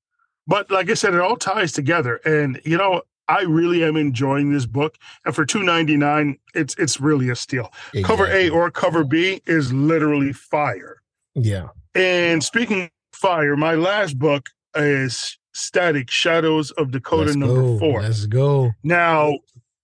But 0.47 0.71
like 0.71 0.91
I 0.91 0.95
said, 0.95 1.15
it 1.15 1.21
all 1.21 1.37
ties 1.37 1.73
together. 1.73 2.17
And 2.25 2.61
you 2.65 2.77
know, 2.77 3.03
I 3.29 3.43
really 3.43 3.83
am 3.85 3.97
enjoying 3.97 4.53
this 4.53 4.67
book, 4.67 4.97
and 5.25 5.35
for 5.35 5.47
two 5.47 5.63
ninety 5.63 5.97
nine, 5.97 6.39
it's 6.55 6.75
it's 6.77 7.01
really 7.01 7.31
a 7.31 7.37
steal. 7.37 7.73
Exactly. 7.95 8.03
Cover 8.03 8.27
A 8.27 8.51
or 8.51 8.71
cover 8.71 9.05
B 9.05 9.41
is 9.47 9.73
literally 9.73 10.33
fire. 10.33 11.01
Yeah. 11.35 11.69
And 11.95 12.43
speaking 12.45 12.83
of 12.83 12.91
fire, 13.13 13.57
my 13.57 13.75
last 13.75 14.19
book 14.19 14.51
is 14.75 15.39
Static 15.55 16.11
Shadows 16.11 16.71
of 16.73 16.91
Dakota 16.91 17.27
Let's 17.27 17.37
number 17.37 17.63
go. 17.63 17.79
four. 17.79 18.03
Let's 18.03 18.27
go. 18.27 18.73
Now, 18.83 19.39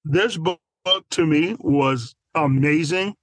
this 0.05 0.37
book 0.37 0.61
to 1.11 1.27
me 1.27 1.57
was 1.61 2.15
amazing 2.35 3.15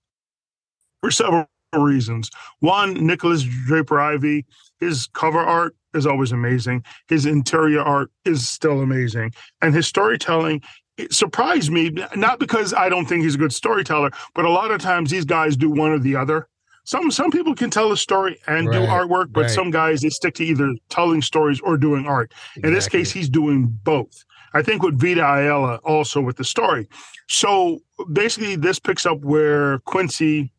for 1.02 1.12
several 1.12 1.48
reasons. 1.76 2.30
One, 2.60 3.06
Nikolas 3.06 3.44
Draper-Ivey, 3.44 4.46
his 4.80 5.08
cover 5.14 5.40
art 5.40 5.76
is 5.94 6.06
always 6.06 6.32
amazing. 6.32 6.84
His 7.08 7.26
interior 7.26 7.82
art 7.82 8.10
is 8.26 8.48
still 8.48 8.82
amazing. 8.82 9.34
And 9.62 9.74
his 9.74 9.88
storytelling 9.88 10.62
it 10.98 11.14
surprised 11.14 11.72
me, 11.72 11.92
not 12.16 12.40
because 12.40 12.74
I 12.74 12.90
don't 12.90 13.06
think 13.06 13.24
he's 13.24 13.36
a 13.36 13.38
good 13.38 13.54
storyteller, 13.54 14.12
but 14.34 14.46
a 14.46 14.50
lot 14.50 14.72
of 14.72 14.82
times 14.82 15.12
these 15.12 15.26
guys 15.26 15.56
do 15.56 15.70
one 15.70 15.92
or 15.92 16.00
the 16.00 16.16
other. 16.16 16.48
Some 16.88 17.12
some 17.12 17.32
people 17.32 17.54
can 17.54 17.70
tell 17.70 17.92
a 17.92 17.98
story 17.98 18.40
and 18.48 18.70
right, 18.70 18.80
do 18.80 18.86
artwork, 18.86 19.34
but 19.34 19.42
right. 19.42 19.50
some 19.50 19.72
guys 19.72 20.00
they 20.00 20.10
stick 20.10 20.36
to 20.36 20.46
either 20.46 20.74
telling 20.88 21.22
stories 21.22 21.60
or 21.60 21.76
doing 21.76 22.08
art. 22.08 22.32
Exactly. 22.32 22.70
In 22.70 22.74
this 22.74 22.88
case, 22.88 23.12
he's 23.12 23.28
doing 23.28 23.68
both. 23.84 24.24
I 24.54 24.62
think 24.62 24.84
with 24.84 24.98
Vita 24.98 25.20
Ayala 25.20 25.76
also 25.84 26.22
with 26.22 26.38
the 26.38 26.46
story. 26.46 26.88
So 27.28 27.80
basically, 28.14 28.56
this 28.56 28.80
picks 28.80 29.06
up 29.06 29.20
where 29.20 29.80
Quincy, 29.80 30.54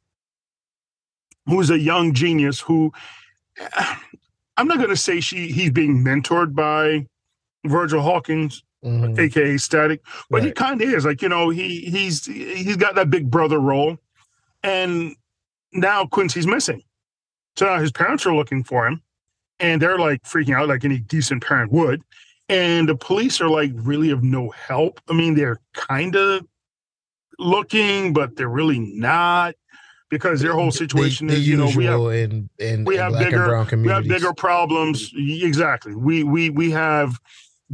who's 1.47 1.71
a 1.71 1.79
young 1.79 2.13
genius 2.13 2.61
who 2.61 2.93
I'm 4.59 4.69
not 4.69 4.77
going 4.77 4.91
to 4.91 4.97
say 4.97 5.21
she 5.21 5.51
he's 5.51 5.71
being 5.71 6.05
mentored 6.05 6.55
by 6.55 7.07
Virgil 7.65 8.03
Hawkins, 8.03 8.63
mm-hmm. 8.85 9.19
aka 9.19 9.57
Static, 9.57 10.03
but 10.29 10.43
right. 10.43 10.49
he 10.49 10.53
kind 10.53 10.83
of 10.83 10.91
is. 10.91 11.07
Like 11.07 11.23
you 11.23 11.31
know, 11.31 11.49
he 11.49 11.87
he's 11.87 12.27
he's 12.27 12.77
got 12.77 12.97
that 12.97 13.09
big 13.09 13.31
brother 13.31 13.59
role, 13.59 13.97
and 14.63 15.17
now 15.73 16.07
Quincy's 16.07 16.47
missing. 16.47 16.83
So 17.57 17.67
now 17.67 17.79
his 17.81 17.93
parents 17.93 18.25
are 18.27 18.35
looking 18.35 18.65
for 18.65 18.87
him, 18.87 19.03
and 19.59 19.83
they're 19.83 19.99
like 19.99 20.23
freaking 20.23 20.55
out, 20.55 20.69
like 20.69 20.85
any 20.85 20.99
decent 20.99 21.45
parent 21.45 21.73
would. 21.73 22.03
And 22.49 22.89
the 22.89 22.95
police 22.95 23.41
are 23.41 23.49
like 23.49 23.73
really 23.75 24.11
of 24.11 24.23
no 24.23 24.51
help. 24.51 25.01
I 25.09 25.13
mean, 25.13 25.35
they're 25.35 25.61
kind 25.75 26.17
of 26.17 26.47
looking, 27.39 28.13
but 28.13 28.37
they're 28.37 28.49
really 28.49 28.79
not 28.79 29.55
because 30.11 30.41
their 30.41 30.55
whole 30.55 30.71
situation 30.71 31.27
the, 31.27 31.35
the 31.35 31.41
is, 31.41 31.49
you 31.49 31.57
know, 31.57 31.71
we 31.77 31.85
have 31.85 32.01
in, 32.01 32.49
in, 32.59 32.85
we 32.85 32.97
have 32.97 33.13
bigger 33.19 33.65
we 33.77 33.89
have 33.89 34.05
bigger 34.05 34.33
problems. 34.33 35.13
Exactly. 35.15 35.95
We 35.95 36.25
we 36.25 36.51
we 36.51 36.71
have 36.71 37.19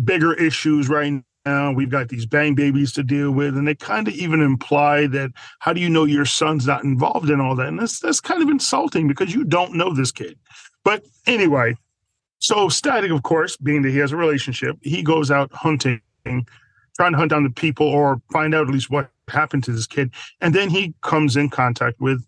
bigger 0.02 0.34
issues 0.34 0.88
right 0.88 1.22
now. 1.44 1.72
We've 1.72 1.90
got 1.90 2.08
these 2.08 2.26
bang 2.26 2.54
babies 2.54 2.92
to 2.92 3.02
deal 3.02 3.30
with, 3.30 3.56
and 3.56 3.66
they 3.66 3.74
kind 3.74 4.08
of 4.08 4.14
even 4.14 4.40
imply 4.40 5.06
that 5.08 5.30
how 5.60 5.72
do 5.72 5.80
you 5.80 5.90
know 5.90 6.04
your 6.04 6.24
son's 6.24 6.66
not 6.66 6.84
involved 6.84 7.30
in 7.30 7.40
all 7.40 7.54
that? 7.56 7.68
And 7.68 7.78
that's 7.78 8.00
that's 8.00 8.20
kind 8.20 8.42
of 8.42 8.48
insulting 8.48 9.08
because 9.08 9.34
you 9.34 9.44
don't 9.44 9.74
know 9.74 9.92
this 9.92 10.12
kid. 10.12 10.38
But 10.84 11.04
anyway, 11.26 11.76
so 12.38 12.68
Static, 12.68 13.10
of 13.10 13.22
course, 13.22 13.56
being 13.56 13.82
that 13.82 13.90
he 13.90 13.98
has 13.98 14.12
a 14.12 14.16
relationship, 14.16 14.76
he 14.82 15.02
goes 15.02 15.30
out 15.30 15.50
hunting, 15.52 16.00
trying 16.24 17.12
to 17.12 17.18
hunt 17.18 17.30
down 17.30 17.44
the 17.44 17.50
people 17.50 17.86
or 17.86 18.20
find 18.32 18.54
out 18.54 18.68
at 18.68 18.72
least 18.72 18.90
what 18.90 19.10
happened 19.28 19.64
to 19.64 19.72
this 19.72 19.86
kid. 19.86 20.10
And 20.40 20.54
then 20.54 20.68
he 20.68 20.94
comes 21.00 21.36
in 21.36 21.48
contact 21.48 22.00
with 22.00 22.24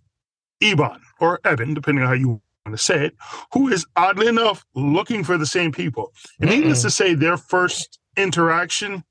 Ebon 0.62 1.00
or 1.20 1.40
Evan, 1.44 1.74
depending 1.74 2.02
on 2.02 2.08
how 2.08 2.14
you 2.14 2.28
want 2.64 2.78
to 2.78 2.78
say 2.78 3.06
it, 3.06 3.14
who 3.52 3.68
is 3.68 3.86
oddly 3.96 4.26
enough 4.26 4.64
looking 4.74 5.22
for 5.22 5.36
the 5.36 5.46
same 5.46 5.70
people. 5.70 6.12
And 6.40 6.50
mm 6.50 6.56
needless 6.56 6.82
to 6.82 6.90
say, 6.90 7.14
their 7.14 7.36
first 7.36 7.98
interaction, 8.16 9.04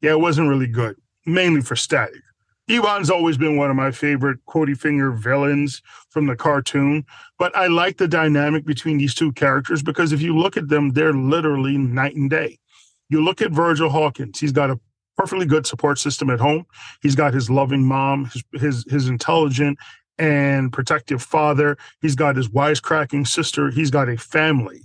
yeah, 0.00 0.12
it 0.12 0.20
wasn't 0.20 0.48
really 0.48 0.66
good, 0.66 0.96
mainly 1.26 1.60
for 1.60 1.76
Static. 1.76 2.22
Ebon's 2.68 3.10
always 3.10 3.36
been 3.36 3.56
one 3.56 3.68
of 3.68 3.76
my 3.76 3.90
favorite 3.90 4.38
quotey 4.46 4.78
finger 4.78 5.10
villains 5.10 5.82
from 6.10 6.26
the 6.26 6.36
cartoon, 6.36 7.04
but 7.36 7.54
I 7.56 7.66
like 7.66 7.96
the 7.96 8.06
dynamic 8.06 8.64
between 8.64 8.98
these 8.98 9.14
two 9.14 9.32
characters 9.32 9.82
because 9.82 10.12
if 10.12 10.22
you 10.22 10.38
look 10.38 10.56
at 10.56 10.68
them, 10.68 10.90
they're 10.90 11.12
literally 11.12 11.76
night 11.76 12.14
and 12.14 12.30
day. 12.30 12.58
You 13.08 13.24
look 13.24 13.42
at 13.42 13.50
Virgil 13.50 13.90
Hawkins, 13.90 14.38
he's 14.38 14.52
got 14.52 14.70
a 14.70 14.78
perfectly 15.16 15.46
good 15.46 15.66
support 15.66 15.98
system 15.98 16.30
at 16.30 16.38
home. 16.38 16.64
He's 17.02 17.16
got 17.16 17.34
his 17.34 17.50
loving 17.50 17.84
mom, 17.84 18.26
his 18.26 18.44
his, 18.52 18.84
his 18.88 19.08
intelligent 19.08 19.78
and 20.16 20.72
protective 20.72 21.22
father. 21.22 21.76
He's 22.00 22.14
got 22.14 22.36
his 22.36 22.48
wisecracking 22.48 23.26
sister. 23.26 23.70
He's 23.70 23.90
got 23.90 24.08
a 24.08 24.16
family. 24.16 24.82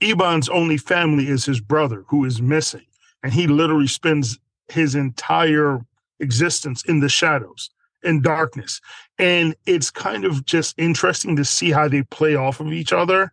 Ebon's 0.00 0.48
only 0.48 0.76
family 0.76 1.28
is 1.28 1.44
his 1.44 1.60
brother, 1.60 2.04
who 2.08 2.24
is 2.24 2.42
missing, 2.42 2.84
and 3.22 3.32
he 3.32 3.46
literally 3.46 3.86
spends 3.86 4.38
his 4.68 4.94
entire 4.94 5.80
existence 6.20 6.84
in 6.84 7.00
the 7.00 7.08
shadows, 7.08 7.70
in 8.02 8.20
darkness. 8.20 8.80
And 9.18 9.54
it's 9.66 9.90
kind 9.90 10.24
of 10.24 10.44
just 10.44 10.74
interesting 10.78 11.36
to 11.36 11.44
see 11.44 11.70
how 11.70 11.88
they 11.88 12.02
play 12.02 12.34
off 12.34 12.60
of 12.60 12.72
each 12.72 12.92
other 12.92 13.32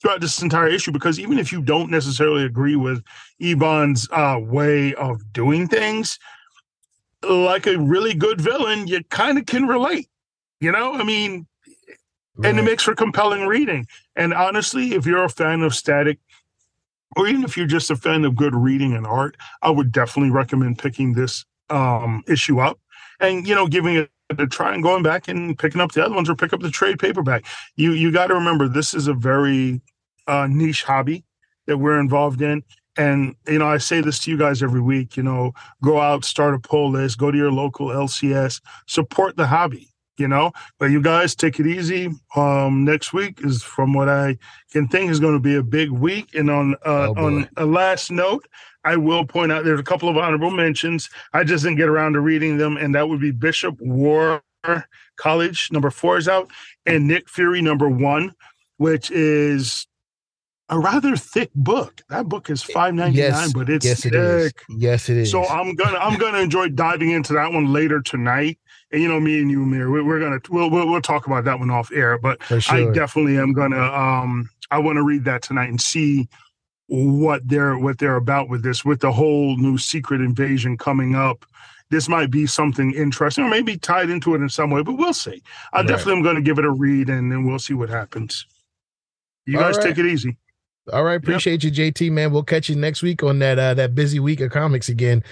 throughout 0.00 0.20
this 0.20 0.42
entire 0.42 0.68
issue 0.68 0.92
because 0.92 1.18
even 1.18 1.38
if 1.38 1.50
you 1.50 1.62
don't 1.62 1.90
necessarily 1.90 2.44
agree 2.44 2.76
with 2.76 3.02
Ebon's 3.40 4.08
uh, 4.12 4.38
way 4.40 4.94
of 4.94 5.20
doing 5.32 5.66
things, 5.66 6.18
like 7.28 7.66
a 7.66 7.78
really 7.78 8.14
good 8.14 8.40
villain, 8.40 8.86
you 8.86 9.02
kind 9.04 9.38
of 9.38 9.46
can 9.46 9.66
relate. 9.66 10.08
You 10.60 10.72
know, 10.72 10.94
I 10.94 11.02
mean, 11.02 11.46
right. 12.36 12.50
and 12.50 12.58
it 12.58 12.62
makes 12.62 12.82
for 12.82 12.94
compelling 12.94 13.46
reading. 13.46 13.86
And 14.14 14.32
honestly, 14.32 14.94
if 14.94 15.06
you're 15.06 15.24
a 15.24 15.28
fan 15.28 15.62
of 15.62 15.74
Static, 15.74 16.18
or 17.16 17.26
even 17.26 17.44
if 17.44 17.56
you're 17.56 17.66
just 17.66 17.90
a 17.90 17.96
fan 17.96 18.24
of 18.24 18.36
good 18.36 18.54
reading 18.54 18.92
and 18.92 19.06
art, 19.06 19.36
I 19.62 19.70
would 19.70 19.92
definitely 19.92 20.30
recommend 20.30 20.78
picking 20.78 21.14
this 21.14 21.44
um, 21.70 22.22
issue 22.28 22.60
up 22.60 22.78
and 23.20 23.46
you 23.46 23.54
know 23.54 23.66
giving 23.66 23.96
it 23.96 24.10
to 24.36 24.46
try 24.46 24.74
and 24.74 24.82
going 24.82 25.02
back 25.02 25.28
and 25.28 25.58
picking 25.58 25.80
up 25.80 25.92
the 25.92 26.04
other 26.04 26.14
ones 26.14 26.28
or 26.28 26.34
pick 26.34 26.52
up 26.52 26.60
the 26.60 26.70
trade 26.70 26.98
paperback. 26.98 27.44
You 27.76 27.92
you 27.92 28.12
got 28.12 28.28
to 28.28 28.34
remember 28.34 28.68
this 28.68 28.94
is 28.94 29.08
a 29.08 29.14
very 29.14 29.80
uh, 30.26 30.46
niche 30.50 30.82
hobby 30.82 31.24
that 31.66 31.78
we're 31.78 32.00
involved 32.00 32.42
in. 32.42 32.62
And 32.96 33.36
you 33.46 33.58
know, 33.58 33.68
I 33.68 33.78
say 33.78 34.00
this 34.00 34.18
to 34.20 34.30
you 34.30 34.38
guys 34.38 34.62
every 34.62 34.80
week. 34.80 35.16
You 35.16 35.22
know, 35.22 35.52
go 35.82 36.00
out, 36.00 36.24
start 36.24 36.54
a 36.54 36.58
pull 36.58 36.90
list, 36.90 37.18
go 37.18 37.30
to 37.30 37.36
your 37.36 37.52
local 37.52 37.88
LCS, 37.88 38.60
support 38.86 39.36
the 39.36 39.46
hobby. 39.46 39.90
You 40.18 40.28
know, 40.28 40.52
but 40.78 40.86
you 40.86 41.02
guys 41.02 41.34
take 41.34 41.60
it 41.60 41.66
easy. 41.66 42.08
Um, 42.34 42.84
next 42.84 43.12
week 43.12 43.40
is, 43.44 43.62
from 43.62 43.92
what 43.92 44.08
I 44.08 44.38
can 44.72 44.88
think, 44.88 45.10
is 45.10 45.20
going 45.20 45.34
to 45.34 45.40
be 45.40 45.56
a 45.56 45.62
big 45.62 45.90
week. 45.90 46.34
And 46.34 46.50
on 46.50 46.74
uh, 46.86 47.12
oh 47.16 47.26
on 47.26 47.48
a 47.56 47.66
last 47.66 48.10
note, 48.10 48.46
I 48.84 48.96
will 48.96 49.26
point 49.26 49.52
out 49.52 49.64
there's 49.64 49.80
a 49.80 49.84
couple 49.84 50.08
of 50.08 50.16
honorable 50.16 50.50
mentions. 50.50 51.10
I 51.32 51.44
just 51.44 51.64
didn't 51.64 51.78
get 51.78 51.88
around 51.88 52.14
to 52.14 52.20
reading 52.20 52.56
them, 52.56 52.76
and 52.76 52.94
that 52.94 53.08
would 53.08 53.20
be 53.20 53.30
Bishop 53.30 53.76
War 53.80 54.42
College 55.16 55.70
number 55.72 55.90
four 55.90 56.16
is 56.16 56.28
out, 56.28 56.50
and 56.84 57.06
Nick 57.06 57.28
Fury 57.28 57.62
number 57.62 57.88
one, 57.88 58.34
which 58.76 59.10
is 59.10 59.86
a 60.68 60.78
rather 60.78 61.16
thick 61.16 61.50
book. 61.54 62.02
That 62.08 62.28
book 62.28 62.50
is 62.50 62.62
five 62.62 62.94
ninety 62.94 63.20
nine, 63.20 63.30
yes, 63.30 63.52
but 63.52 63.68
it's 63.68 63.86
yes, 63.86 64.02
thick. 64.02 64.12
It 64.12 64.18
is. 64.18 64.52
Yes, 64.68 65.08
it 65.08 65.16
is. 65.16 65.30
So 65.30 65.44
I'm 65.44 65.74
gonna 65.74 65.98
I'm 65.98 66.18
gonna 66.18 66.38
enjoy 66.38 66.68
diving 66.70 67.10
into 67.10 67.32
that 67.34 67.52
one 67.52 67.72
later 67.72 68.00
tonight. 68.00 68.58
And 68.92 69.02
you 69.02 69.08
know, 69.08 69.20
me 69.20 69.40
and 69.40 69.50
you, 69.50 69.64
Mir, 69.64 69.90
we're, 69.90 70.04
we're 70.04 70.20
gonna 70.20 70.40
we'll, 70.50 70.70
we'll, 70.70 70.88
we'll 70.88 71.02
talk 71.02 71.26
about 71.26 71.44
that 71.44 71.58
one 71.58 71.70
off 71.70 71.92
air. 71.92 72.18
But 72.18 72.42
sure. 72.42 72.60
I 72.74 72.92
definitely 72.92 73.38
am 73.38 73.52
gonna 73.52 73.80
um 73.80 74.50
I 74.70 74.78
want 74.78 74.96
to 74.96 75.02
read 75.02 75.24
that 75.24 75.42
tonight 75.42 75.68
and 75.68 75.80
see 75.80 76.28
what 76.88 77.46
they're 77.48 77.78
what 77.78 77.98
they're 77.98 78.16
about 78.16 78.48
with 78.48 78.62
this 78.62 78.84
with 78.84 79.00
the 79.00 79.12
whole 79.12 79.56
new 79.56 79.76
secret 79.76 80.20
invasion 80.20 80.76
coming 80.76 81.14
up 81.16 81.44
this 81.90 82.08
might 82.08 82.30
be 82.30 82.46
something 82.46 82.92
interesting 82.92 83.44
or 83.44 83.50
maybe 83.50 83.76
tied 83.76 84.08
into 84.08 84.34
it 84.34 84.40
in 84.40 84.48
some 84.48 84.70
way 84.70 84.82
but 84.82 84.94
we'll 84.94 85.12
see 85.12 85.42
i 85.72 85.78
right. 85.78 85.88
definitely 85.88 86.12
am 86.12 86.22
going 86.22 86.36
to 86.36 86.42
give 86.42 86.60
it 86.60 86.64
a 86.64 86.70
read 86.70 87.08
and 87.08 87.32
then 87.32 87.44
we'll 87.44 87.58
see 87.58 87.74
what 87.74 87.88
happens 87.88 88.46
you 89.46 89.58
guys 89.58 89.76
right. 89.78 89.86
take 89.86 89.98
it 89.98 90.06
easy 90.06 90.36
all 90.92 91.04
right 91.04 91.14
appreciate 91.14 91.64
yep. 91.64 91.76
you 91.76 91.92
jt 91.92 92.10
man. 92.12 92.32
We'll 92.32 92.42
catch 92.42 92.68
you 92.68 92.76
next 92.76 93.02
week 93.02 93.22
on 93.22 93.38
that 93.40 93.58
uh 93.58 93.74
that 93.74 93.94
busy 93.94 94.20
week 94.20 94.40
of 94.40 94.50
comics 94.50 94.88
again. 94.88 95.24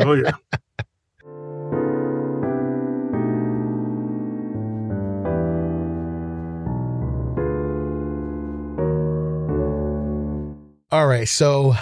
Oh 0.00 0.12
yeah. 0.12 0.32
All 10.92 11.06
right, 11.06 11.26
so 11.26 11.74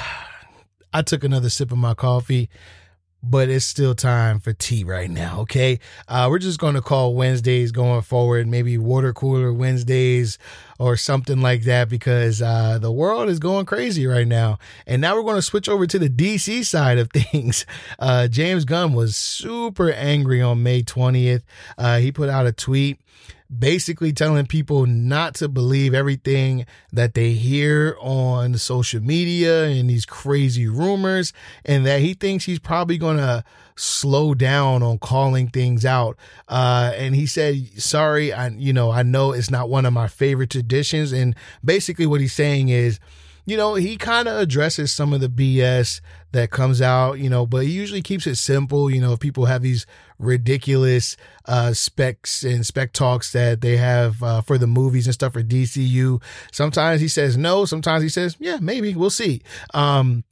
I 0.93 1.03
took 1.03 1.25
another 1.25 1.51
sip 1.51 1.73
of 1.73 1.79
my 1.79 1.95
coffee, 1.95 2.49
but 3.23 3.49
it's 3.49 3.65
still 3.65 3.95
time 3.95 4.41
for 4.41 4.53
tea 4.53 4.85
right 4.85 5.11
now. 5.11 5.41
Okay, 5.41 5.79
uh, 6.09 6.29
we're 6.31 6.39
just 6.39 6.59
going 6.59 6.75
to 6.75 6.81
call 6.81 7.15
Wednesdays 7.15 7.73
going 7.73 8.03
forward, 8.03 8.47
maybe 8.47 8.79
water 8.79 9.13
cooler 9.13 9.53
Wednesdays 9.53 10.39
or 10.79 10.97
something 10.97 11.41
like 11.41 11.63
that, 11.65 11.89
because 11.89 12.41
uh, 12.41 12.79
the 12.79 12.93
world 12.93 13.29
is 13.29 13.39
going 13.39 13.67
crazy 13.67 14.07
right 14.07 14.27
now. 14.27 14.59
And 14.87 15.03
now 15.03 15.15
we're 15.15 15.23
going 15.23 15.37
to 15.37 15.43
switch 15.43 15.69
over 15.69 15.87
to 15.87 15.99
the 15.99 16.09
DC 16.09 16.65
side 16.65 16.99
of 16.99 17.11
things. 17.13 17.67
Uh, 17.99 18.29
James 18.29 18.65
Gunn 18.65 18.95
was 18.95 19.17
super 19.17 19.91
angry 19.91 20.41
on 20.41 20.63
May 20.63 20.83
twentieth. 20.83 21.45
Uh, 21.77 21.99
he 21.99 22.13
put 22.13 22.29
out 22.29 22.47
a 22.47 22.53
tweet 22.53 23.01
basically 23.57 24.13
telling 24.13 24.47
people 24.47 24.87
not 24.87 25.35
to 25.35 25.49
believe 25.49 25.93
everything 25.93 26.67
that 26.93 27.15
they 27.15 27.33
hear 27.33 27.97
on 28.01 28.57
social 28.57 29.01
media 29.01 29.65
and 29.65 29.91
these 29.91 30.07
crazy 30.07 30.69
rumors, 30.69 31.33
and 31.65 31.85
that 31.87 32.01
he 32.01 32.15
thinks 32.15 32.45
he's 32.45 32.59
probably 32.59 32.99
going 32.99 33.17
to 33.17 33.45
slow 33.77 34.35
down 34.35 34.83
on 34.83 34.99
calling 34.99 35.49
things 35.49 35.85
out. 35.85 36.17
Uh, 36.49 36.93
and 36.95 37.15
he 37.15 37.27
said, 37.27 37.67
"Sorry, 37.81 38.33
I 38.33 38.49
you 38.49 38.73
know 38.73 38.91
I 38.91 39.03
know 39.03 39.33
it's 39.33 39.51
not 39.51 39.69
one 39.69 39.87
of 39.87 39.93
my 39.93 40.09
favorite 40.09 40.51
traditions." 40.51 41.13
And 41.13 41.35
basically, 41.65 42.07
what 42.07 42.21
he's 42.21 42.33
saying 42.33 42.69
is 42.69 43.01
you 43.51 43.57
know, 43.57 43.75
he 43.75 43.97
kind 43.97 44.29
of 44.29 44.39
addresses 44.39 44.93
some 44.93 45.13
of 45.13 45.21
the 45.21 45.29
BS 45.29 46.01
that 46.31 46.53
comes 46.53 46.81
out, 46.81 47.19
you 47.19 47.29
know, 47.29 47.45
but 47.45 47.65
he 47.65 47.73
usually 47.73 48.01
keeps 48.01 48.25
it 48.29 48.37
simple. 48.37 48.89
You 48.89 49.01
know, 49.01 49.15
if 49.15 49.19
people 49.19 49.47
have 49.47 49.61
these 49.61 49.87
ridiculous 50.21 51.17
uh, 51.47 51.73
specs 51.73 52.45
and 52.45 52.65
spec 52.65 52.93
talks 52.93 53.33
that 53.33 53.61
they 53.61 53.77
have 53.77 54.23
uh, 54.23 54.41
for 54.41 54.57
the 54.57 54.69
movies 54.69 55.09
and 55.09 55.15
stuff 55.15 55.33
for 55.33 55.43
DCU, 55.43 56.23
sometimes 56.53 57.01
he 57.01 57.09
says 57.09 57.37
no, 57.37 57.65
sometimes 57.65 58.05
he 58.05 58.09
says, 58.09 58.37
yeah, 58.39 58.59
maybe, 58.61 58.95
we'll 58.95 59.11
see. 59.11 59.43
Um, 59.75 60.23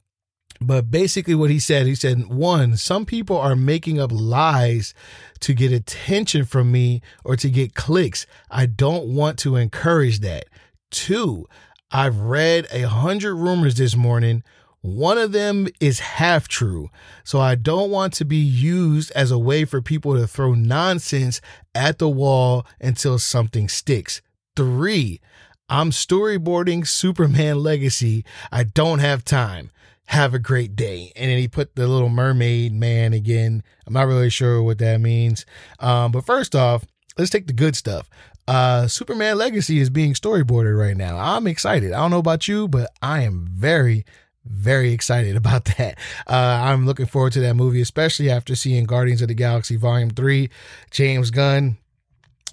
but 0.61 0.89
basically, 0.89 1.35
what 1.35 1.49
he 1.49 1.59
said, 1.59 1.87
he 1.87 1.95
said, 1.95 2.27
one, 2.27 2.77
some 2.77 3.05
people 3.05 3.37
are 3.37 3.55
making 3.55 3.99
up 3.99 4.13
lies 4.13 4.93
to 5.41 5.53
get 5.53 5.73
attention 5.73 6.45
from 6.45 6.71
me 6.71 7.01
or 7.25 7.35
to 7.35 7.49
get 7.49 7.75
clicks. 7.75 8.25
I 8.49 8.65
don't 8.65 9.13
want 9.13 9.37
to 9.39 9.57
encourage 9.57 10.19
that. 10.19 10.45
Two, 10.89 11.47
I've 11.91 12.19
read 12.19 12.67
a 12.71 12.83
hundred 12.83 13.35
rumors 13.35 13.75
this 13.75 13.95
morning. 13.95 14.43
One 14.81 15.17
of 15.17 15.31
them 15.31 15.67
is 15.79 15.99
half 15.99 16.47
true. 16.47 16.89
So 17.23 17.39
I 17.39 17.55
don't 17.55 17.91
want 17.91 18.13
to 18.13 18.25
be 18.25 18.37
used 18.37 19.11
as 19.11 19.31
a 19.31 19.39
way 19.39 19.65
for 19.65 19.81
people 19.81 20.15
to 20.15 20.27
throw 20.27 20.53
nonsense 20.53 21.41
at 21.73 21.97
the 21.97 22.07
wall 22.07 22.65
until 22.79 23.17
something 23.19 23.67
sticks. 23.67 24.21
Three, 24.55 25.19
I'm 25.67 25.89
storyboarding 25.89 26.87
Superman 26.87 27.59
Legacy. 27.59 28.23
I 28.51 28.63
don't 28.63 28.99
have 28.99 29.25
time. 29.25 29.71
Have 30.05 30.33
a 30.33 30.39
great 30.39 30.75
day. 30.75 31.11
And 31.15 31.29
then 31.29 31.37
he 31.37 31.47
put 31.47 31.75
the 31.75 31.87
little 31.87 32.09
mermaid 32.09 32.73
man 32.73 33.13
again. 33.13 33.63
I'm 33.85 33.93
not 33.93 34.07
really 34.07 34.29
sure 34.29 34.61
what 34.61 34.77
that 34.79 35.01
means. 35.01 35.45
Um, 35.79 36.11
but 36.11 36.25
first 36.25 36.55
off, 36.55 36.85
let's 37.17 37.29
take 37.29 37.47
the 37.47 37.53
good 37.53 37.75
stuff. 37.75 38.09
Uh, 38.49 38.87
Superman 38.87 39.37
Legacy 39.37 39.77
is 39.77 39.91
being 39.91 40.15
storyboarded 40.15 40.75
right 40.75 40.97
now. 40.97 41.19
I'm 41.19 41.45
excited. 41.45 41.93
I 41.93 41.99
don't 41.99 42.09
know 42.09 42.17
about 42.17 42.47
you, 42.47 42.67
but 42.67 42.89
I 42.99 43.21
am 43.21 43.47
very, 43.47 44.05
very 44.43 44.91
excited 44.91 45.35
about 45.35 45.65
that. 45.65 45.99
Uh, 46.25 46.59
I'm 46.63 46.87
looking 46.87 47.05
forward 47.05 47.33
to 47.33 47.41
that 47.41 47.53
movie, 47.53 47.79
especially 47.79 48.27
after 48.31 48.55
seeing 48.55 48.85
Guardians 48.85 49.21
of 49.21 49.27
the 49.27 49.35
Galaxy 49.35 49.75
Volume 49.75 50.09
Three. 50.09 50.49
James 50.89 51.29
Gunn, 51.29 51.77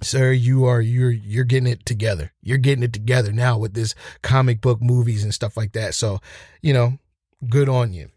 sir, 0.03 0.33
you 0.33 0.67
are 0.67 0.83
you're 0.83 1.11
you're 1.11 1.45
getting 1.45 1.73
it 1.73 1.87
together. 1.87 2.31
You're 2.43 2.59
getting 2.59 2.85
it 2.85 2.93
together 2.93 3.33
now 3.33 3.57
with 3.57 3.73
this 3.73 3.95
comic 4.21 4.61
book 4.61 4.83
movies 4.83 5.25
and 5.25 5.33
stuff 5.33 5.57
like 5.57 5.73
that. 5.73 5.95
So, 5.95 6.21
you 6.61 6.75
know, 6.75 6.99
good 7.49 7.71
on 7.71 7.95
you. 7.95 8.11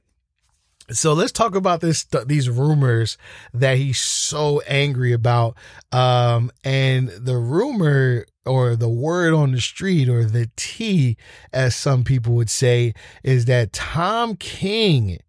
So 0.91 1.13
let's 1.13 1.31
talk 1.31 1.55
about 1.55 1.81
this 1.81 2.05
these 2.25 2.49
rumors 2.49 3.17
that 3.53 3.77
he's 3.77 3.99
so 3.99 4.61
angry 4.67 5.13
about. 5.13 5.55
Um, 5.91 6.51
and 6.63 7.09
the 7.09 7.37
rumor 7.37 8.25
or 8.45 8.75
the 8.75 8.89
word 8.89 9.33
on 9.33 9.51
the 9.51 9.61
street 9.61 10.09
or 10.09 10.25
the 10.25 10.49
T, 10.55 11.17
as 11.53 11.75
some 11.75 12.03
people 12.03 12.33
would 12.33 12.49
say, 12.49 12.93
is 13.23 13.45
that 13.45 13.73
Tom 13.73 14.35
King 14.35 15.19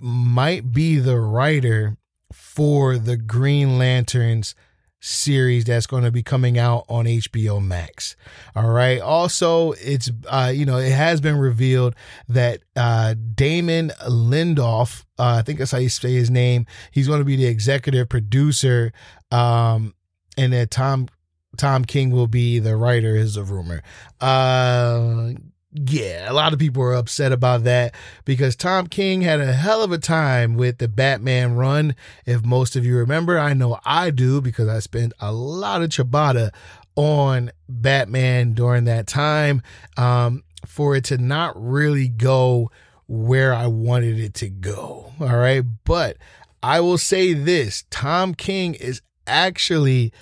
might 0.00 0.72
be 0.72 0.96
the 0.96 1.18
writer 1.18 1.96
for 2.32 2.96
the 2.96 3.16
Green 3.16 3.78
Lanterns 3.78 4.54
series 5.00 5.64
that's 5.64 5.86
going 5.86 6.04
to 6.04 6.10
be 6.10 6.22
coming 6.22 6.58
out 6.58 6.84
on 6.88 7.04
HBO 7.04 7.64
Max. 7.64 8.16
All 8.54 8.70
right. 8.70 9.00
Also, 9.00 9.72
it's 9.72 10.10
uh, 10.28 10.52
you 10.54 10.66
know, 10.66 10.78
it 10.78 10.92
has 10.92 11.20
been 11.20 11.36
revealed 11.36 11.94
that 12.28 12.60
uh, 12.74 13.14
Damon 13.34 13.90
Lindelof, 14.08 15.04
uh, 15.18 15.36
I 15.38 15.42
think 15.42 15.58
that's 15.58 15.70
how 15.70 15.78
you 15.78 15.88
say 15.88 16.12
his 16.12 16.30
name, 16.30 16.66
he's 16.90 17.08
going 17.08 17.20
to 17.20 17.24
be 17.24 17.36
the 17.36 17.46
executive 17.46 18.08
producer, 18.08 18.92
um, 19.30 19.94
and 20.36 20.52
that 20.52 20.70
Tom 20.70 21.08
Tom 21.56 21.84
King 21.84 22.10
will 22.10 22.26
be 22.26 22.58
the 22.58 22.76
writer, 22.76 23.16
is 23.16 23.36
a 23.36 23.44
rumor. 23.44 23.82
Uh, 24.20 25.30
yeah, 25.76 26.30
a 26.30 26.32
lot 26.32 26.52
of 26.52 26.58
people 26.58 26.82
are 26.82 26.94
upset 26.94 27.32
about 27.32 27.64
that 27.64 27.94
because 28.24 28.56
Tom 28.56 28.86
King 28.86 29.22
had 29.22 29.40
a 29.40 29.52
hell 29.52 29.82
of 29.82 29.92
a 29.92 29.98
time 29.98 30.54
with 30.54 30.78
the 30.78 30.88
Batman 30.88 31.54
run. 31.54 31.94
If 32.24 32.44
most 32.44 32.76
of 32.76 32.84
you 32.84 32.96
remember, 32.96 33.38
I 33.38 33.52
know 33.52 33.78
I 33.84 34.10
do 34.10 34.40
because 34.40 34.68
I 34.68 34.78
spent 34.80 35.12
a 35.20 35.32
lot 35.32 35.82
of 35.82 35.90
ciabatta 35.90 36.50
on 36.94 37.50
Batman 37.68 38.54
during 38.54 38.84
that 38.84 39.06
time. 39.06 39.62
Um, 39.96 40.42
for 40.66 40.96
it 40.96 41.04
to 41.04 41.18
not 41.18 41.52
really 41.56 42.08
go 42.08 42.70
where 43.06 43.54
I 43.54 43.66
wanted 43.66 44.18
it 44.18 44.34
to 44.34 44.48
go. 44.48 45.12
All 45.20 45.36
right. 45.36 45.64
But 45.84 46.18
I 46.62 46.80
will 46.80 46.98
say 46.98 47.32
this 47.32 47.84
Tom 47.90 48.34
King 48.34 48.74
is 48.74 49.00
actually 49.26 50.12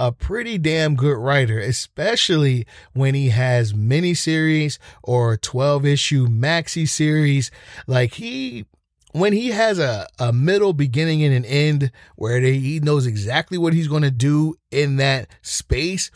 a 0.00 0.12
pretty 0.12 0.58
damn 0.58 0.96
good 0.96 1.16
writer, 1.16 1.58
especially 1.58 2.66
when 2.92 3.14
he 3.14 3.28
has 3.28 3.72
miniseries 3.72 4.78
or 5.02 5.36
12 5.36 5.86
issue 5.86 6.26
maxi 6.26 6.88
series. 6.88 7.50
Like 7.86 8.14
he 8.14 8.66
when 9.12 9.32
he 9.32 9.48
has 9.52 9.78
a, 9.78 10.08
a 10.18 10.32
middle, 10.32 10.72
beginning, 10.72 11.22
and 11.22 11.32
an 11.32 11.44
end 11.44 11.92
where 12.16 12.40
they, 12.40 12.58
he 12.58 12.80
knows 12.80 13.06
exactly 13.06 13.56
what 13.56 13.72
he's 13.72 13.86
going 13.86 14.02
to 14.02 14.10
do 14.10 14.56
in 14.72 14.96
that 14.96 15.28
space, 15.40 16.10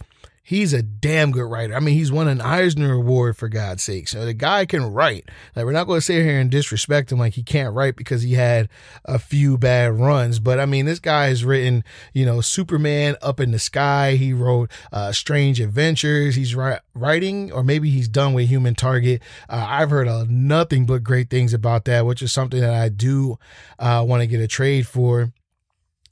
he's 0.48 0.72
a 0.72 0.80
damn 0.80 1.30
good 1.30 1.44
writer. 1.44 1.74
I 1.74 1.80
mean, 1.80 1.92
he's 1.92 2.10
won 2.10 2.26
an 2.26 2.40
Eisner 2.40 2.94
Award 2.94 3.36
for 3.36 3.50
God's 3.50 3.82
sake. 3.82 4.08
So 4.08 4.24
the 4.24 4.32
guy 4.32 4.64
can 4.64 4.90
write. 4.94 5.28
Like 5.54 5.66
we're 5.66 5.72
not 5.72 5.86
going 5.86 5.98
to 5.98 6.00
sit 6.00 6.24
here 6.24 6.40
and 6.40 6.50
disrespect 6.50 7.12
him 7.12 7.18
like 7.18 7.34
he 7.34 7.42
can't 7.42 7.74
write 7.74 7.96
because 7.96 8.22
he 8.22 8.32
had 8.32 8.70
a 9.04 9.18
few 9.18 9.58
bad 9.58 9.92
runs. 10.00 10.38
But 10.40 10.58
I 10.58 10.64
mean, 10.64 10.86
this 10.86 11.00
guy 11.00 11.26
has 11.26 11.44
written, 11.44 11.84
you 12.14 12.24
know, 12.24 12.40
Superman 12.40 13.16
Up 13.20 13.40
in 13.40 13.50
the 13.50 13.58
Sky. 13.58 14.14
He 14.14 14.32
wrote 14.32 14.70
uh, 14.90 15.12
Strange 15.12 15.60
Adventures. 15.60 16.36
He's 16.36 16.54
ri- 16.54 16.78
writing, 16.94 17.52
or 17.52 17.62
maybe 17.62 17.90
he's 17.90 18.08
done 18.08 18.32
with 18.32 18.48
Human 18.48 18.74
Target. 18.74 19.20
Uh, 19.50 19.66
I've 19.68 19.90
heard 19.90 20.30
nothing 20.30 20.86
but 20.86 21.04
great 21.04 21.28
things 21.28 21.52
about 21.52 21.84
that, 21.84 22.06
which 22.06 22.22
is 22.22 22.32
something 22.32 22.60
that 22.60 22.72
I 22.72 22.88
do 22.88 23.38
uh, 23.78 24.02
want 24.08 24.22
to 24.22 24.26
get 24.26 24.40
a 24.40 24.48
trade 24.48 24.86
for 24.86 25.30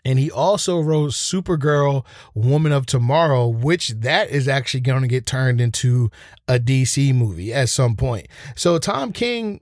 and 0.07 0.21
he 0.21 0.31
also 0.31 0.79
wrote 0.79 1.11
Supergirl 1.11 2.07
Woman 2.33 2.71
of 2.71 2.87
Tomorrow, 2.87 3.49
which 3.49 3.88
that 3.88 4.31
is 4.31 4.47
actually 4.47 4.81
going 4.81 5.03
to 5.03 5.09
get 5.09 5.27
turned 5.27 5.61
into 5.61 6.12
a 6.47 6.61
DC 6.61 7.12
movie 7.12 7.53
at 7.53 7.69
some 7.71 7.97
point. 7.97 8.29
So 8.55 8.79
Tom 8.79 9.12
King 9.12 9.61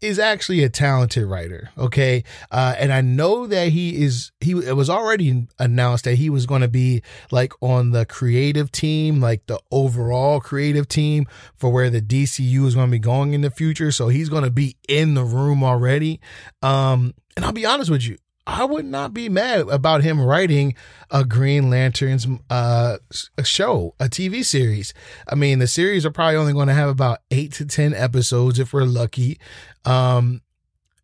is 0.00 0.20
actually 0.20 0.62
a 0.62 0.68
talented 0.68 1.24
writer, 1.24 1.70
okay? 1.76 2.22
Uh, 2.52 2.76
and 2.78 2.92
I 2.92 3.00
know 3.00 3.48
that 3.48 3.70
he 3.70 4.00
is 4.04 4.30
he 4.40 4.52
it 4.52 4.76
was 4.76 4.88
already 4.88 5.48
announced 5.58 6.04
that 6.04 6.14
he 6.14 6.30
was 6.30 6.46
going 6.46 6.62
to 6.62 6.68
be 6.68 7.02
like 7.32 7.52
on 7.60 7.90
the 7.90 8.06
creative 8.06 8.70
team, 8.70 9.20
like 9.20 9.46
the 9.46 9.58
overall 9.72 10.38
creative 10.38 10.86
team 10.86 11.26
for 11.56 11.70
where 11.70 11.90
the 11.90 12.00
DCU 12.00 12.66
is 12.66 12.76
going 12.76 12.86
to 12.86 12.92
be 12.92 13.00
going 13.00 13.32
in 13.32 13.40
the 13.40 13.50
future. 13.50 13.90
So 13.90 14.08
he's 14.08 14.28
going 14.28 14.44
to 14.44 14.50
be 14.50 14.76
in 14.88 15.14
the 15.14 15.24
room 15.24 15.64
already. 15.64 16.20
Um 16.62 17.14
and 17.36 17.44
I'll 17.46 17.52
be 17.52 17.64
honest 17.64 17.90
with 17.90 18.06
you, 18.06 18.18
I 18.46 18.64
would 18.64 18.84
not 18.84 19.14
be 19.14 19.28
mad 19.28 19.68
about 19.68 20.02
him 20.02 20.20
writing 20.20 20.74
a 21.10 21.24
Green 21.24 21.70
Lanterns 21.70 22.26
uh, 22.50 22.98
a 23.38 23.44
show, 23.44 23.94
a 24.00 24.06
TV 24.06 24.44
series. 24.44 24.92
I 25.28 25.36
mean, 25.36 25.60
the 25.60 25.68
series 25.68 26.04
are 26.04 26.10
probably 26.10 26.36
only 26.36 26.52
going 26.52 26.68
to 26.68 26.74
have 26.74 26.88
about 26.88 27.18
eight 27.30 27.52
to 27.54 27.66
ten 27.66 27.94
episodes 27.94 28.58
if 28.58 28.72
we're 28.72 28.84
lucky. 28.84 29.38
Um, 29.84 30.42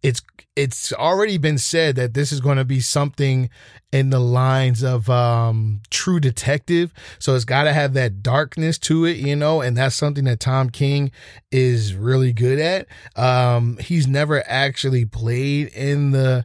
it's 0.03 0.21
it's 0.57 0.93
already 0.93 1.39
been 1.39 1.59
said 1.59 1.97
that 1.97 2.15
this 2.15 2.33
is 2.33 2.41
going 2.41 2.57
to 2.57 2.65
be 2.65 2.81
something 2.81 3.51
in 3.93 4.11
the 4.11 4.19
lines 4.19 4.83
of 4.83 5.09
um, 5.09 5.81
True 5.91 6.21
Detective, 6.21 6.93
so 7.19 7.35
it's 7.35 7.45
got 7.45 7.65
to 7.65 7.73
have 7.73 7.95
that 7.95 8.23
darkness 8.23 8.79
to 8.81 9.05
it, 9.05 9.17
you 9.17 9.37
know, 9.37 9.61
and 9.61 9.77
that's 9.77 9.95
something 9.95 10.25
that 10.25 10.41
Tom 10.41 10.71
King 10.71 11.11
is 11.51 11.95
really 11.95 12.33
good 12.33 12.59
at. 12.59 12.87
Um, 13.17 13.77
he's 13.79 14.07
never 14.07 14.43
actually 14.49 15.05
played 15.05 15.69
in 15.69 16.11
the 16.11 16.45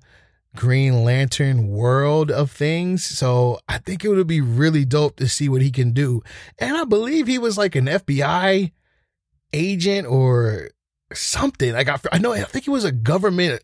Green 0.55 1.03
Lantern 1.03 1.67
world 1.67 2.29
of 2.29 2.51
things. 2.51 3.03
So 3.03 3.59
I 3.67 3.79
think 3.79 4.03
it 4.03 4.09
would 4.09 4.27
be 4.27 4.41
really 4.41 4.85
dope 4.85 5.17
to 5.17 5.27
see 5.27 5.49
what 5.49 5.61
he 5.61 5.71
can 5.71 5.91
do. 5.91 6.21
And 6.59 6.77
I 6.77 6.85
believe 6.85 7.27
he 7.27 7.39
was 7.39 7.57
like 7.57 7.75
an 7.75 7.85
FBI 7.85 8.71
agent 9.51 10.07
or 10.07 10.69
something. 11.13 11.73
Like 11.73 11.89
I, 11.89 11.97
I 12.11 12.17
know, 12.19 12.33
I 12.33 12.43
think 12.43 12.65
he 12.65 12.71
was 12.71 12.85
a 12.85 12.91
government 12.91 13.63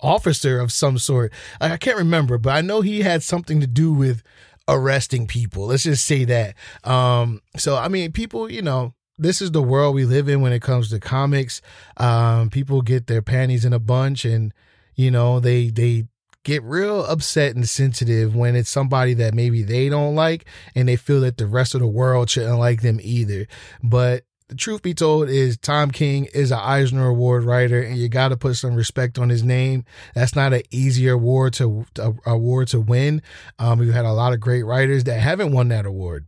officer 0.00 0.60
of 0.60 0.72
some 0.72 0.98
sort. 0.98 1.32
Like 1.60 1.72
I 1.72 1.76
can't 1.76 1.98
remember, 1.98 2.38
but 2.38 2.54
I 2.54 2.60
know 2.60 2.80
he 2.80 3.02
had 3.02 3.22
something 3.22 3.60
to 3.60 3.66
do 3.66 3.92
with 3.92 4.22
arresting 4.68 5.26
people. 5.26 5.66
Let's 5.66 5.84
just 5.84 6.04
say 6.04 6.24
that. 6.24 6.54
Um, 6.84 7.40
so 7.56 7.76
I 7.76 7.88
mean, 7.88 8.12
people, 8.12 8.50
you 8.50 8.62
know, 8.62 8.94
this 9.16 9.42
is 9.42 9.50
the 9.50 9.62
world 9.62 9.96
we 9.96 10.04
live 10.04 10.28
in 10.28 10.40
when 10.40 10.52
it 10.52 10.62
comes 10.62 10.90
to 10.90 11.00
comics. 11.00 11.60
Um, 11.96 12.50
people 12.50 12.82
get 12.82 13.08
their 13.08 13.22
panties 13.22 13.64
in 13.64 13.72
a 13.72 13.80
bunch 13.80 14.24
and 14.24 14.52
you 14.94 15.12
know, 15.12 15.38
they 15.38 15.70
they 15.70 16.06
get 16.48 16.62
real 16.62 17.04
upset 17.04 17.54
and 17.54 17.68
sensitive 17.68 18.34
when 18.34 18.56
it's 18.56 18.70
somebody 18.70 19.12
that 19.12 19.34
maybe 19.34 19.62
they 19.62 19.90
don't 19.90 20.14
like 20.14 20.46
and 20.74 20.88
they 20.88 20.96
feel 20.96 21.20
that 21.20 21.36
the 21.36 21.46
rest 21.46 21.74
of 21.74 21.80
the 21.82 21.86
world 21.86 22.30
shouldn't 22.30 22.58
like 22.58 22.80
them 22.80 22.98
either. 23.02 23.46
But 23.82 24.24
the 24.48 24.54
truth 24.54 24.80
be 24.80 24.94
told 24.94 25.28
is 25.28 25.58
Tom 25.58 25.90
King 25.90 26.26
is 26.32 26.50
an 26.50 26.58
Eisner 26.58 27.06
Award 27.06 27.44
writer, 27.44 27.82
and 27.82 27.98
you 27.98 28.08
got 28.08 28.28
to 28.28 28.36
put 28.38 28.56
some 28.56 28.74
respect 28.74 29.18
on 29.18 29.28
his 29.28 29.42
name. 29.42 29.84
That's 30.14 30.34
not 30.34 30.54
an 30.54 30.62
easy 30.70 31.06
award 31.08 31.52
to 31.54 31.84
award 32.24 32.68
to 32.68 32.80
win. 32.80 33.20
Um, 33.58 33.78
we've 33.78 33.92
had 33.92 34.06
a 34.06 34.12
lot 34.12 34.32
of 34.32 34.40
great 34.40 34.62
writers 34.62 35.04
that 35.04 35.20
haven't 35.20 35.52
won 35.52 35.68
that 35.68 35.84
award 35.84 36.26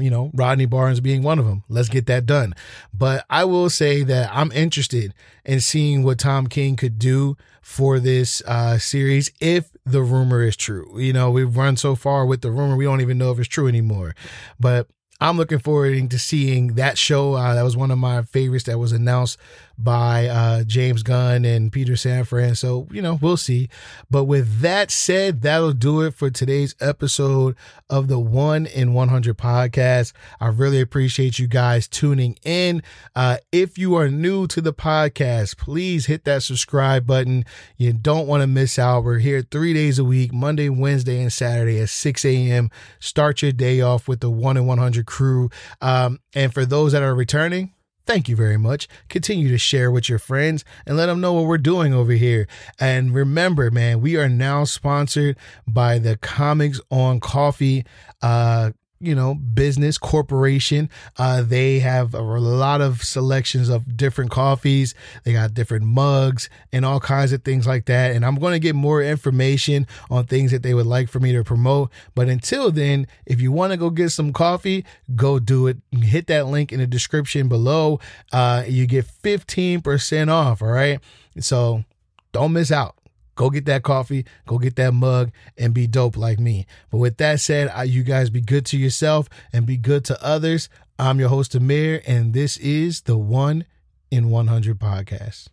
you 0.00 0.10
know, 0.10 0.30
Rodney 0.34 0.66
Barnes 0.66 1.00
being 1.00 1.22
one 1.22 1.38
of 1.38 1.46
them. 1.46 1.64
Let's 1.68 1.88
get 1.88 2.06
that 2.06 2.26
done. 2.26 2.54
But 2.92 3.24
I 3.30 3.44
will 3.44 3.70
say 3.70 4.02
that 4.04 4.30
I'm 4.32 4.52
interested 4.52 5.14
in 5.44 5.60
seeing 5.60 6.02
what 6.02 6.18
Tom 6.18 6.46
King 6.46 6.76
could 6.76 6.98
do 6.98 7.36
for 7.62 8.00
this 8.00 8.42
uh, 8.46 8.78
series 8.78 9.30
if 9.40 9.70
the 9.84 10.02
rumor 10.02 10.42
is 10.42 10.56
true. 10.56 10.98
You 10.98 11.12
know, 11.12 11.30
we've 11.30 11.56
run 11.56 11.76
so 11.76 11.94
far 11.94 12.26
with 12.26 12.40
the 12.40 12.50
rumor, 12.50 12.76
we 12.76 12.84
don't 12.84 13.00
even 13.00 13.18
know 13.18 13.30
if 13.30 13.38
it's 13.38 13.48
true 13.48 13.68
anymore. 13.68 14.14
But 14.58 14.88
I'm 15.20 15.36
looking 15.36 15.58
forward 15.58 16.10
to 16.10 16.18
seeing 16.18 16.74
that 16.74 16.96
show. 16.96 17.34
Uh, 17.34 17.54
that 17.54 17.62
was 17.62 17.76
one 17.76 17.90
of 17.90 17.98
my 17.98 18.22
favorites 18.22 18.64
that 18.64 18.78
was 18.78 18.92
announced 18.92 19.38
by 19.82 20.26
uh, 20.26 20.64
James 20.64 21.02
Gunn 21.02 21.44
and 21.44 21.72
Peter 21.72 21.94
Safran. 21.94 22.56
So, 22.56 22.86
you 22.90 23.02
know, 23.02 23.18
we'll 23.20 23.36
see. 23.36 23.68
But 24.10 24.24
with 24.24 24.60
that 24.60 24.90
said, 24.90 25.42
that'll 25.42 25.72
do 25.72 26.02
it 26.02 26.14
for 26.14 26.30
today's 26.30 26.74
episode 26.80 27.56
of 27.88 28.08
the 28.08 28.18
One 28.18 28.66
in 28.66 28.92
100 28.92 29.36
podcast. 29.36 30.12
I 30.40 30.48
really 30.48 30.80
appreciate 30.80 31.38
you 31.38 31.46
guys 31.46 31.88
tuning 31.88 32.38
in. 32.44 32.82
Uh, 33.14 33.38
if 33.52 33.78
you 33.78 33.94
are 33.96 34.08
new 34.08 34.46
to 34.48 34.60
the 34.60 34.72
podcast, 34.72 35.56
please 35.56 36.06
hit 36.06 36.24
that 36.24 36.42
subscribe 36.42 37.06
button. 37.06 37.44
You 37.76 37.92
don't 37.92 38.26
want 38.26 38.42
to 38.42 38.46
miss 38.46 38.78
out. 38.78 39.04
We're 39.04 39.18
here 39.18 39.42
three 39.42 39.74
days 39.74 39.98
a 39.98 40.04
week 40.04 40.32
Monday, 40.32 40.68
Wednesday, 40.68 41.20
and 41.20 41.32
Saturday 41.32 41.80
at 41.80 41.88
6 41.88 42.24
a.m. 42.24 42.70
Start 42.98 43.42
your 43.42 43.52
day 43.52 43.80
off 43.80 44.08
with 44.08 44.20
the 44.20 44.30
One 44.30 44.56
in 44.56 44.66
100 44.66 45.06
crew. 45.06 45.50
Um, 45.80 46.20
and 46.34 46.52
for 46.52 46.64
those 46.64 46.92
that 46.92 47.02
are 47.02 47.14
returning, 47.14 47.72
Thank 48.10 48.28
you 48.28 48.34
very 48.34 48.56
much. 48.56 48.88
Continue 49.08 49.50
to 49.50 49.56
share 49.56 49.88
with 49.88 50.08
your 50.08 50.18
friends 50.18 50.64
and 50.84 50.96
let 50.96 51.06
them 51.06 51.20
know 51.20 51.32
what 51.32 51.44
we're 51.44 51.58
doing 51.58 51.94
over 51.94 52.10
here. 52.10 52.48
And 52.80 53.14
remember, 53.14 53.70
man, 53.70 54.00
we 54.00 54.16
are 54.16 54.28
now 54.28 54.64
sponsored 54.64 55.36
by 55.64 56.00
the 56.00 56.16
Comics 56.16 56.80
on 56.90 57.20
Coffee 57.20 57.86
uh, 58.20 58.72
you 59.00 59.14
know 59.14 59.34
business 59.34 59.96
corporation 59.96 60.90
uh 61.16 61.40
they 61.42 61.78
have 61.78 62.14
a 62.14 62.20
lot 62.20 62.82
of 62.82 63.02
selections 63.02 63.70
of 63.70 63.96
different 63.96 64.30
coffees. 64.30 64.94
They 65.24 65.32
got 65.32 65.54
different 65.54 65.86
mugs 65.86 66.50
and 66.70 66.84
all 66.84 67.00
kinds 67.00 67.32
of 67.32 67.42
things 67.42 67.66
like 67.66 67.86
that. 67.86 68.14
And 68.14 68.24
i'm 68.24 68.36
going 68.36 68.52
to 68.52 68.58
get 68.58 68.74
more 68.74 69.02
information 69.02 69.86
on 70.10 70.26
things 70.26 70.50
that 70.50 70.62
they 70.62 70.74
would 70.74 70.86
like 70.86 71.08
for 71.08 71.18
me 71.18 71.32
to 71.32 71.42
promote. 71.42 71.90
But 72.14 72.28
until 72.28 72.70
then 72.70 73.06
if 73.24 73.40
you 73.40 73.50
want 73.52 73.72
to 73.72 73.78
go 73.78 73.88
get 73.88 74.10
some 74.10 74.32
coffee 74.32 74.84
go 75.16 75.38
do 75.38 75.66
it. 75.66 75.78
Hit 75.92 76.26
that 76.26 76.46
link 76.46 76.72
in 76.72 76.80
the 76.80 76.86
description 76.86 77.48
below. 77.48 78.00
Uh 78.32 78.64
you 78.68 78.86
get 78.86 79.06
15% 79.06 80.28
off 80.28 80.60
all 80.60 80.68
right? 80.68 81.00
So 81.38 81.84
don't 82.32 82.52
miss 82.52 82.70
out 82.70 82.99
Go 83.40 83.48
get 83.48 83.64
that 83.64 83.82
coffee, 83.82 84.26
go 84.46 84.58
get 84.58 84.76
that 84.76 84.92
mug, 84.92 85.30
and 85.56 85.72
be 85.72 85.86
dope 85.86 86.18
like 86.18 86.38
me. 86.38 86.66
But 86.90 86.98
with 86.98 87.16
that 87.16 87.40
said, 87.40 87.72
I, 87.74 87.84
you 87.84 88.02
guys 88.02 88.28
be 88.28 88.42
good 88.42 88.66
to 88.66 88.76
yourself 88.76 89.30
and 89.50 89.64
be 89.64 89.78
good 89.78 90.04
to 90.04 90.22
others. 90.22 90.68
I'm 90.98 91.18
your 91.18 91.30
host, 91.30 91.54
Amir, 91.54 92.02
and 92.06 92.34
this 92.34 92.58
is 92.58 93.00
the 93.00 93.16
One 93.16 93.64
in 94.10 94.28
100 94.28 94.78
podcast. 94.78 95.48